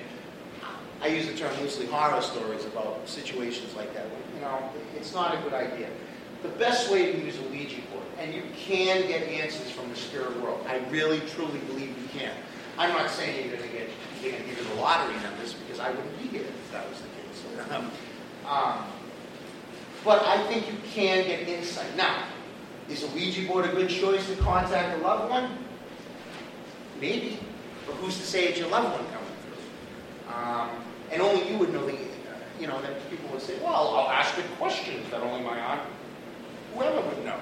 [1.02, 4.06] I use the term loosely horror stories about situations like that.
[4.36, 5.90] You know, it's not a good idea.
[6.42, 9.96] The best way to use a Ouija board, and you can get answers from the
[9.96, 10.66] spirit world.
[10.68, 12.32] I really, truly believe you can.
[12.78, 13.90] I'm not saying you're going to get
[14.22, 17.00] you're going to you the lottery numbers because I wouldn't be here if that was
[17.00, 17.90] the case.
[18.46, 18.84] Um,
[20.04, 21.96] but I think you can get insight.
[21.96, 22.26] Now,
[22.90, 25.58] is a Ouija board a good choice to contact a loved one?
[27.00, 27.40] Maybe.
[27.86, 30.34] But who's to say it's your loved one coming through?
[30.34, 30.70] Um,
[31.12, 31.98] and only you would know the,
[32.60, 35.82] you know, that people would say, well, I'll ask the questions that only my aunt,
[36.74, 37.40] whoever would know.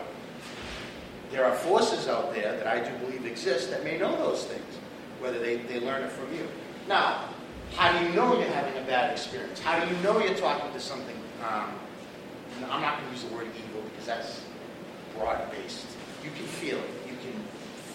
[1.32, 4.78] There are forces out there that I do believe exist that may know those things,
[5.20, 6.48] whether they, they learn it from you.
[6.88, 7.30] Now,
[7.76, 9.60] how do you know you're having a bad experience?
[9.60, 11.72] How do you know you're talking to something um,
[12.70, 14.42] I'm not going to use the word evil because that's
[15.22, 15.86] broad based.
[16.24, 16.90] You can feel it.
[17.08, 17.40] You can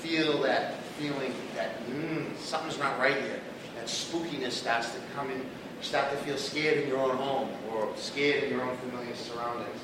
[0.01, 3.41] feel that feeling that mm, something's not right here.
[3.77, 5.39] That spookiness starts to come in.
[5.39, 9.15] You start to feel scared in your own home or scared in your own familiar
[9.15, 9.81] surroundings.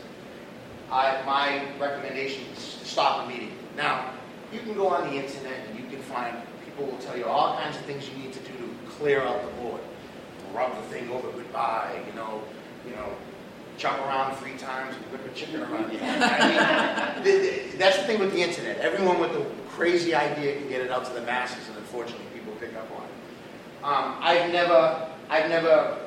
[0.91, 3.57] I, my recommendation is to stop immediately.
[3.77, 4.13] Now,
[4.53, 7.57] you can go on the internet and you can find people will tell you all
[7.57, 9.81] kinds of things you need to do to clear out the board.
[10.55, 12.43] Rub the thing over goodbye, you know,
[12.87, 13.09] you know,
[13.79, 16.23] jump around three times and whip a chicken around head.
[16.23, 18.79] I mean, that's the thing with the internet.
[18.79, 22.53] Everyone with a crazy idea can get it out to the masses, and unfortunately, people
[22.61, 23.85] pick up on it.
[23.85, 25.99] Um, I've never, I've never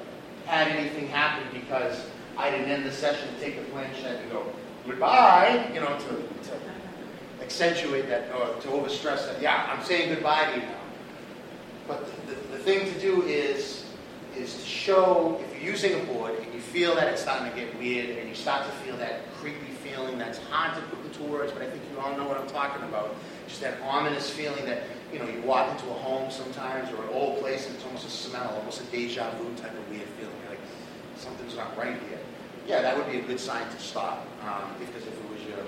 [0.45, 2.05] had anything happen because
[2.37, 4.45] I didn't end the session, take the planchette, and go
[4.85, 6.59] goodbye, you know, to, to
[7.41, 9.41] accentuate that or to overstress that.
[9.41, 10.75] Yeah, I'm saying goodbye to you now.
[11.87, 13.85] But the, the, the thing to do is
[14.37, 17.77] is to show you're using a board and you feel that it's starting to get
[17.77, 21.51] weird and you start to feel that creepy feeling that's hard to put into words,
[21.51, 23.15] but I think you all know what I'm talking about.
[23.47, 24.83] Just that ominous feeling that,
[25.13, 28.07] you know, you walk into a home sometimes or an old place and it's almost
[28.07, 30.33] a smell, almost a deja vu type of weird feeling.
[30.41, 30.59] You're like,
[31.17, 32.19] something's not right here.
[32.67, 34.25] Yeah, that would be a good sign to stop.
[34.43, 35.63] Um, because if it was your,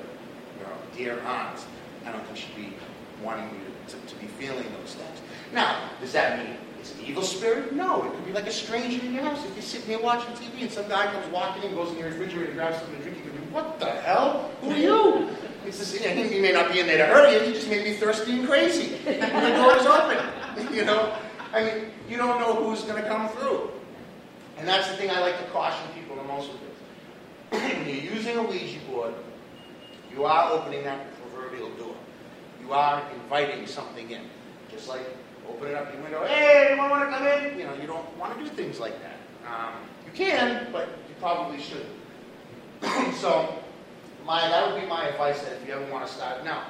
[0.59, 1.59] your dear aunt,
[2.05, 2.73] I don't think she'd be
[3.23, 5.21] wanting you to, to, to be feeling those things.
[5.53, 6.57] Now, does that mean
[6.87, 7.73] it's an evil spirit?
[7.73, 9.43] No, it could be like a stranger in your house.
[9.45, 12.09] If you're sitting there watching TV and some guy comes walking in, goes in your
[12.09, 14.51] refrigerator, grabs something to drink, you could be, what the hell?
[14.61, 15.29] Who are you?
[15.65, 17.93] It's just, he may not be in there to hurt you, he just may be
[17.93, 18.95] thirsty and crazy.
[19.05, 20.17] And the door is open.
[20.73, 21.15] You know?
[21.53, 23.69] I mean, you don't know who's going to come through.
[24.57, 27.61] And that's the thing I like to caution people the most with this.
[27.77, 29.13] when you're using a Ouija board,
[30.11, 31.95] you are opening that proverbial door.
[32.59, 34.23] You are inviting something in.
[34.71, 35.05] Just like
[35.49, 36.25] open it up your window.
[36.25, 37.57] Hey, anyone want to come in?
[37.57, 39.17] You know, you don't want to do things like that.
[39.47, 39.73] Um,
[40.05, 41.85] you can, but you probably shouldn't.
[43.15, 43.57] so,
[44.25, 46.43] my that would be my advice that if you ever want to start.
[46.43, 46.63] Now,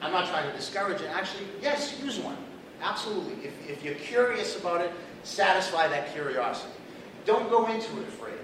[0.00, 1.10] I'm not trying to discourage it.
[1.10, 2.36] Actually, yes, use one.
[2.80, 3.44] Absolutely.
[3.44, 4.92] If, if you're curious about it,
[5.24, 6.72] satisfy that curiosity.
[7.24, 8.34] Don't go into it afraid.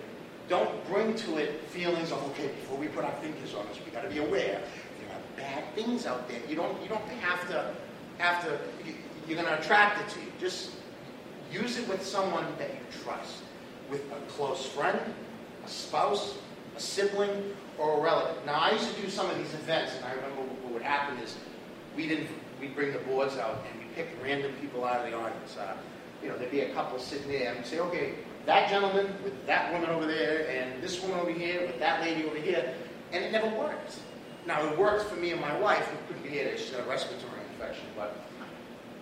[0.49, 3.91] Don't bring to it feelings of okay, before we put our fingers on this, we
[3.91, 4.61] got to be aware
[5.01, 6.41] there are bad things out there.
[6.49, 7.75] You don't you don't have to
[8.19, 8.59] have to.
[9.27, 10.33] You're going to attract it to you.
[10.41, 10.73] Just
[11.53, 13.43] use it with someone that you trust,
[13.91, 14.99] with a close friend,
[15.65, 16.37] a spouse,
[16.77, 18.45] a sibling, or a relative.
[18.45, 21.19] Now, I used to do some of these events, and I remember what would happen
[21.19, 21.37] is
[21.97, 22.29] we didn't
[22.61, 25.57] we'd bring the boards out and we picked random people out of the audience.
[25.57, 25.77] Uh,
[26.23, 28.15] you know, there'd be a couple sitting there and we'd say, okay,
[28.47, 32.25] that gentleman with that woman over there and this woman over here with that lady
[32.25, 32.75] over here,
[33.13, 33.99] and it never worked.
[34.47, 36.89] Now, it worked for me and my wife, who couldn't be here she had a
[36.89, 38.17] respiratory infection, but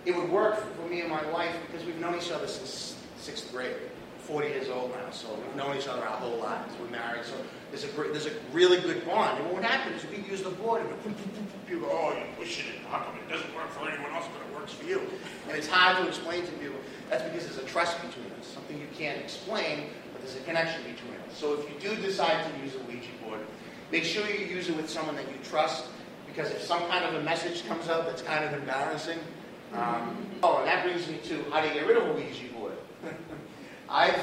[0.04, 3.52] it would work for me and my wife because we've known each other since sixth
[3.52, 3.76] grade.
[4.22, 6.72] 40 years old now, so we've known each other our whole lives.
[6.80, 7.34] We're married, so
[7.70, 9.38] there's a great, there's a really good bond.
[9.38, 11.16] And what would happen is we'd use the board and
[11.66, 12.82] people go, oh, you're pushing it.
[12.88, 15.00] How come it doesn't work for anyone else, but it works for you?
[15.48, 16.78] And it's hard to explain to people.
[17.10, 20.82] That's because there's a trust between us, something you can't explain, but there's a connection
[20.82, 21.36] between us.
[21.36, 23.40] So if you do decide to use a Ouija board,
[23.90, 25.86] make sure you use it with someone that you trust,
[26.28, 29.18] because if some kind of a message comes up that's kind of embarrassing,
[29.74, 32.52] um, oh, and that brings me to how do you get rid of a Ouija
[32.54, 32.72] board?
[33.88, 34.20] I've,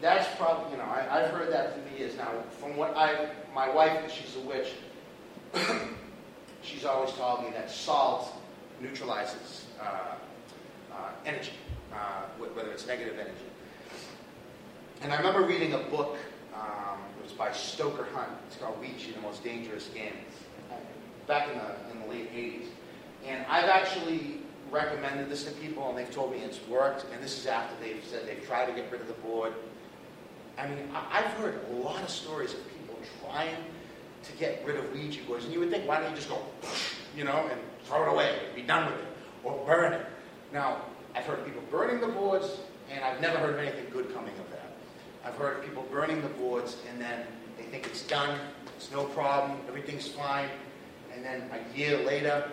[0.00, 2.30] that's probably, you know, I, I've heard that for years now.
[2.58, 4.72] From what I, my wife, she's a witch,
[6.62, 8.32] she's always told me that salt
[8.80, 10.14] neutralizes uh,
[10.92, 11.52] uh, energy,
[11.92, 13.34] uh, whether it's negative energy.
[15.02, 16.16] And I remember reading a book,
[16.54, 18.30] um, it was by Stoker Hunt.
[18.48, 20.12] It's called Ouija, the Most Dangerous Game,
[21.26, 22.66] back in the, in the late 80s.
[23.26, 24.42] And I've actually
[24.72, 27.06] recommended this to people and they've told me it's worked.
[27.12, 29.52] And this is after they've said they've tried to get rid of the board.
[30.58, 33.56] I mean, I've heard a lot of stories of people trying
[34.22, 35.44] to get rid of Ouija boards.
[35.44, 36.42] And you would think, why don't you just go,
[37.16, 39.06] you know, and throw it away, be done with it,
[39.44, 40.06] or burn it.
[40.52, 40.82] Now,
[41.14, 42.60] I've heard people burning the boards,
[42.90, 44.72] and I've never heard of anything good coming of that.
[45.24, 48.38] I've heard of people burning the boards, and then they think it's done,
[48.76, 50.48] it's no problem, everything's fine,
[51.14, 52.50] and then a year later,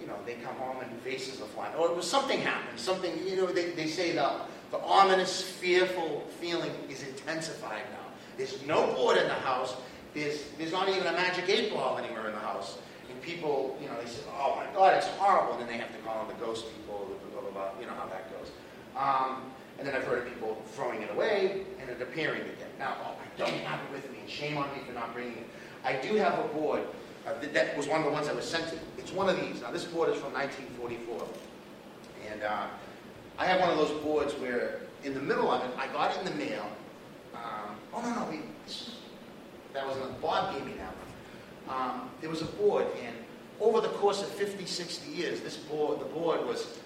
[0.00, 1.74] you know, they come home and faces are flying.
[1.76, 4.30] Or it was something happened, something, you know, they, they say the,
[4.70, 8.06] the ominous, fearful feeling is intensified now.
[8.36, 9.76] There's no board in the house.
[10.14, 12.78] There's, there's not even a magic eight ball anywhere in the house.
[13.10, 15.52] And people, you know, they say, oh my God, it's horrible.
[15.52, 17.94] And then they have to call in the ghost people, blah, blah, blah, you know
[17.94, 18.50] how that goes.
[18.96, 22.72] Um, and then I've heard of people throwing it away and it appearing again.
[22.78, 25.46] Now, oh, I don't have it with me, shame on me for not bringing it.
[25.84, 26.82] I do have a board.
[27.26, 28.76] Uh, that was one of the ones that was sent to.
[28.76, 28.80] me.
[28.98, 29.60] It's one of these.
[29.60, 31.28] Now, this board is from 1944.
[32.30, 32.66] And uh,
[33.38, 36.18] I have one of those boards where, in the middle of it, I got it
[36.18, 36.66] in the mail.
[37.34, 38.42] Um, oh, no, no, wait.
[39.72, 41.76] that was not Bob gave me that one.
[41.76, 43.14] Um, there was a board, and
[43.60, 46.78] over the course of 50, 60 years, this board, the board was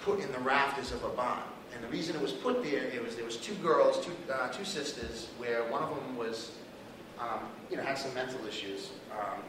[0.00, 1.42] put in the rafters of a barn.
[1.74, 4.48] And the reason it was put there, it was there was two girls, two, uh,
[4.48, 6.52] two sisters, where one of them was,
[7.22, 8.90] um, you know, had some mental issues.
[9.12, 9.40] Um,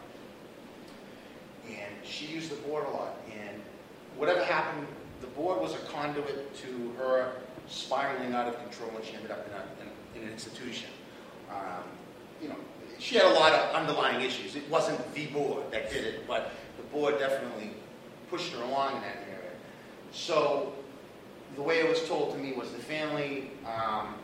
[1.68, 3.18] and she used the board a lot.
[3.32, 3.62] And
[4.18, 4.88] whatever happened,
[5.22, 7.36] the board was a conduit to her
[7.68, 10.90] spiraling out of control, and she ended up in, a, in, in an institution.
[11.50, 11.84] Um,
[12.42, 12.58] you know,
[13.00, 14.56] she had a lot of underlying issues.
[14.56, 17.72] It wasn't the board that did it, but the board definitely
[18.30, 19.52] pushed her along in that area.
[20.12, 20.74] So
[21.56, 24.16] the way it was told to me was the family um,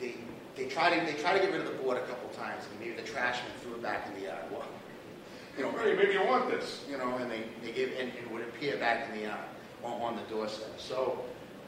[0.00, 0.14] they
[0.56, 2.80] they tried to they tried to get rid of the board a couple times, and
[2.80, 4.44] maybe the trashman threw it back in the yard.
[4.50, 4.64] Well,
[5.56, 8.30] you know, hey, maybe you want this, you know, and they, they gave and it
[8.32, 9.44] would appear back in the yard
[9.82, 10.78] on, on the doorstep.
[10.78, 11.24] So.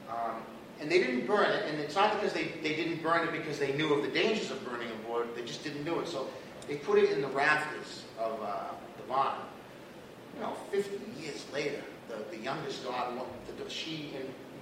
[0.09, 0.43] Um,
[0.81, 3.59] and they didn't burn it, and it's not because they, they didn't burn it because
[3.59, 6.07] they knew of the dangers of burning a board, they just didn't do it.
[6.07, 6.29] So
[6.69, 8.65] they put it in the rafters of uh,
[8.97, 9.39] the barn.
[10.35, 13.13] You know, 50 years later, the, the youngest daughter,
[13.57, 14.13] the, she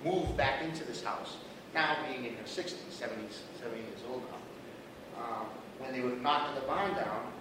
[0.04, 1.36] moved back into this house,
[1.74, 5.22] now being in her 60s, 70s, 70 years old now.
[5.22, 5.46] Um,
[5.78, 7.32] when they were knocking the barn down,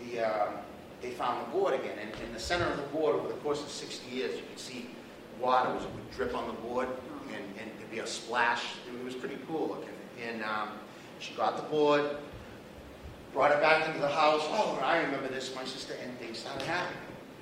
[0.00, 0.46] the, uh,
[1.02, 1.98] they found the board again.
[2.00, 4.58] And in the center of the board, over the course of 60 years, you could
[4.58, 4.86] see
[5.38, 6.88] water was, would drip on the board
[7.28, 8.64] and, and there'd be a splash.
[8.88, 9.88] It was pretty cool looking.
[10.26, 10.70] And um,
[11.20, 12.04] she got the board,
[13.32, 14.42] brought it back into the house.
[14.44, 16.98] Oh, I remember this, my sister, and things started happening.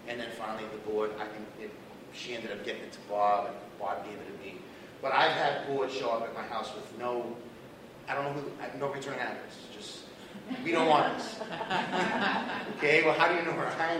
[0.08, 1.70] And then finally the board, I think it,
[2.12, 4.60] she ended up getting it to Bob, and Bob gave it to me.
[5.06, 7.36] But I've had boards show up at my house with no,
[8.08, 9.56] I don't know who, no return address.
[9.72, 10.00] Just
[10.64, 11.38] We don't want this.
[12.76, 13.92] okay, well, how do you know where I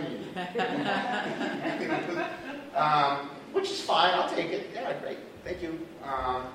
[2.75, 3.21] am?
[3.23, 4.69] um, which is fine, I'll take it.
[4.73, 5.79] Yeah, great, thank you.
[6.03, 6.47] Um,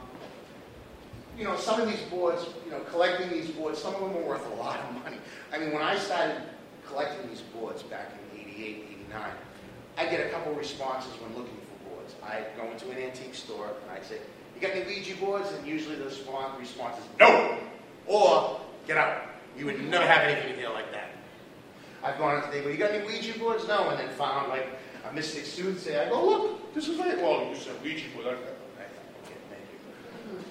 [1.38, 4.28] you know, some of these boards, you know, collecting these boards, some of them are
[4.28, 5.16] worth a lot of money.
[5.50, 6.42] I mean, when I started
[6.86, 9.30] collecting these boards back in 88, 89,
[9.96, 12.14] I get a couple responses when looking for boards.
[12.22, 14.18] I go into an antique store and I say,
[14.62, 15.50] got any Ouija boards?
[15.52, 17.58] And usually the response is, no!
[18.06, 19.22] Or, get out.
[19.56, 21.10] You would never have anything in here like that.
[22.02, 23.66] I've gone into the, well, you got any Ouija boards?
[23.68, 23.90] No.
[23.90, 24.66] And then found like
[25.08, 28.26] a mystic suit say, I go, look, this is like, well, you said Ouija board.
[28.26, 28.56] I thought,
[29.24, 29.36] okay,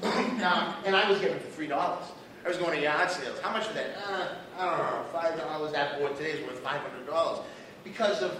[0.01, 0.37] thank you.
[0.37, 2.05] now, and I was getting for three dollars.
[2.43, 3.39] I was going to yard sales.
[3.39, 3.95] How much was that?
[4.07, 5.73] Uh, I don't know, five dollars.
[5.73, 7.45] That board today is worth five hundred dollars
[7.83, 8.37] because of,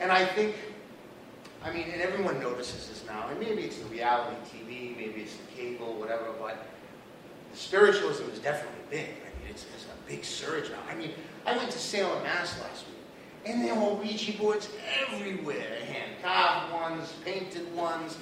[0.00, 0.54] and I think,
[1.66, 3.26] I mean, and everyone notices this now.
[3.28, 6.26] And maybe it's the reality TV, maybe it's the cable, whatever.
[6.40, 6.64] But
[7.50, 9.08] the spiritualism is definitely big.
[9.08, 10.78] I mean, it's, it's a big surge now.
[10.88, 11.10] I mean,
[11.44, 12.96] I went to Salem, Mass last week.
[13.46, 14.68] And there were Ouija boards
[15.08, 15.78] everywhere.
[15.86, 18.16] Hand carved ones, painted ones,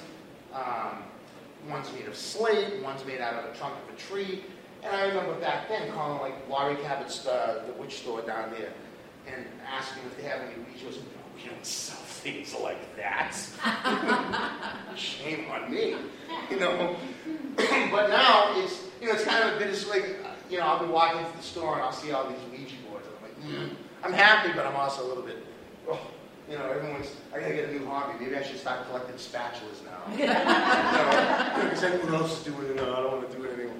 [0.51, 1.03] um,
[1.69, 4.43] ones made of slate, ones made out of a trunk of a tree.
[4.83, 8.73] And I remember back then calling like Laurie Cabot's, uh, the witch store down there,
[9.27, 10.97] and asking if they have any Ouijas.
[11.45, 13.35] No, we don't sell things like that.
[14.95, 15.95] Shame on me,
[16.49, 16.95] you know.
[17.55, 20.17] but now it's, you know, it's kind of a bit of like,
[20.49, 23.05] you know, I'll be walking through the store and I'll see all these Ouija boards.
[23.07, 23.75] And I'm like, mm.
[24.03, 25.45] I'm happy, but I'm also a little bit,
[25.89, 25.99] oh,
[26.49, 28.23] you know, everyone's, I gotta get a new hobby.
[28.23, 30.01] Maybe I should start collecting spatulas now.
[31.61, 32.79] Because you know, everyone else is doing it.
[32.79, 33.75] I don't want to do it anymore.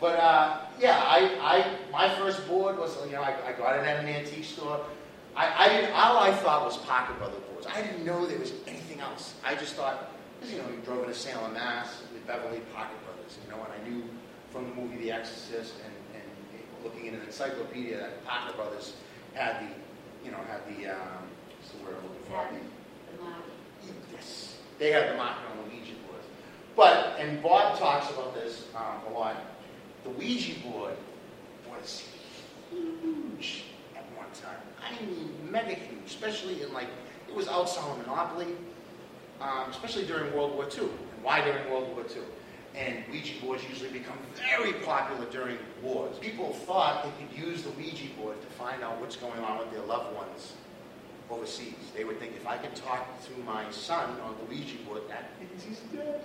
[0.00, 3.86] But uh, yeah, I, I, my first board was, you know, I, I got it
[3.86, 4.84] at an antique store.
[5.36, 7.66] I, I didn't, all I thought was Parker Brother boards.
[7.66, 9.34] I didn't know there was anything else.
[9.44, 10.10] I just thought,
[10.48, 13.88] you know, we drove into Salem, Mass, with Beverly Parker Brothers, you know, and I
[13.88, 14.04] knew
[14.50, 18.94] from the movie The Exorcist and, and looking in an encyclopedia that Parker Brothers
[19.34, 19.68] had the,
[20.24, 21.28] you know, had the, um,
[21.58, 22.48] what's the word I'm looking for?
[23.16, 23.44] The mark.
[24.14, 26.24] Yes, they had the mark on the Ouija boards.
[26.74, 29.36] But, and Bob talks about this um, a lot,
[30.04, 30.96] the Ouija board
[31.70, 32.04] was
[32.70, 33.64] huge
[33.94, 34.56] at one time.
[34.86, 36.88] I mean, mega huge, especially in like,
[37.28, 38.48] it was outselling Monopoly,
[39.40, 40.84] um, especially during World War II.
[40.84, 42.22] And why during World War II?
[42.76, 44.18] And Ouija boards usually become
[44.52, 46.18] very popular during wars.
[46.18, 49.70] People thought they could use the Ouija board to find out what's going on with
[49.70, 50.52] their loved ones
[51.30, 51.74] overseas.
[51.96, 55.30] They would think if I could talk to my son on the Ouija board, that
[55.40, 56.20] means he's dead.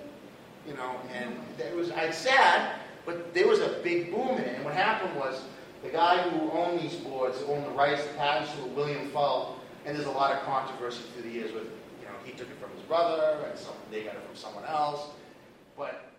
[0.67, 4.55] You know, and it was, I sad, but there was a big boom in it.
[4.57, 5.41] And what happened was
[5.83, 9.55] the guy who owned these boards, who owned the rights to patents to William Fuld,
[9.85, 12.57] and there's a lot of controversy through the years with, you know, he took it
[12.59, 15.07] from his brother, and some, they got it from someone else.
[15.77, 16.10] But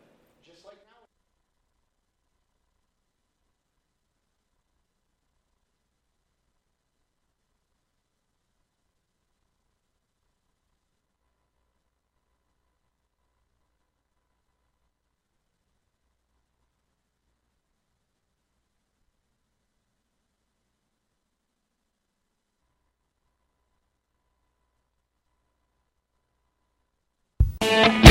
[27.63, 28.02] Thank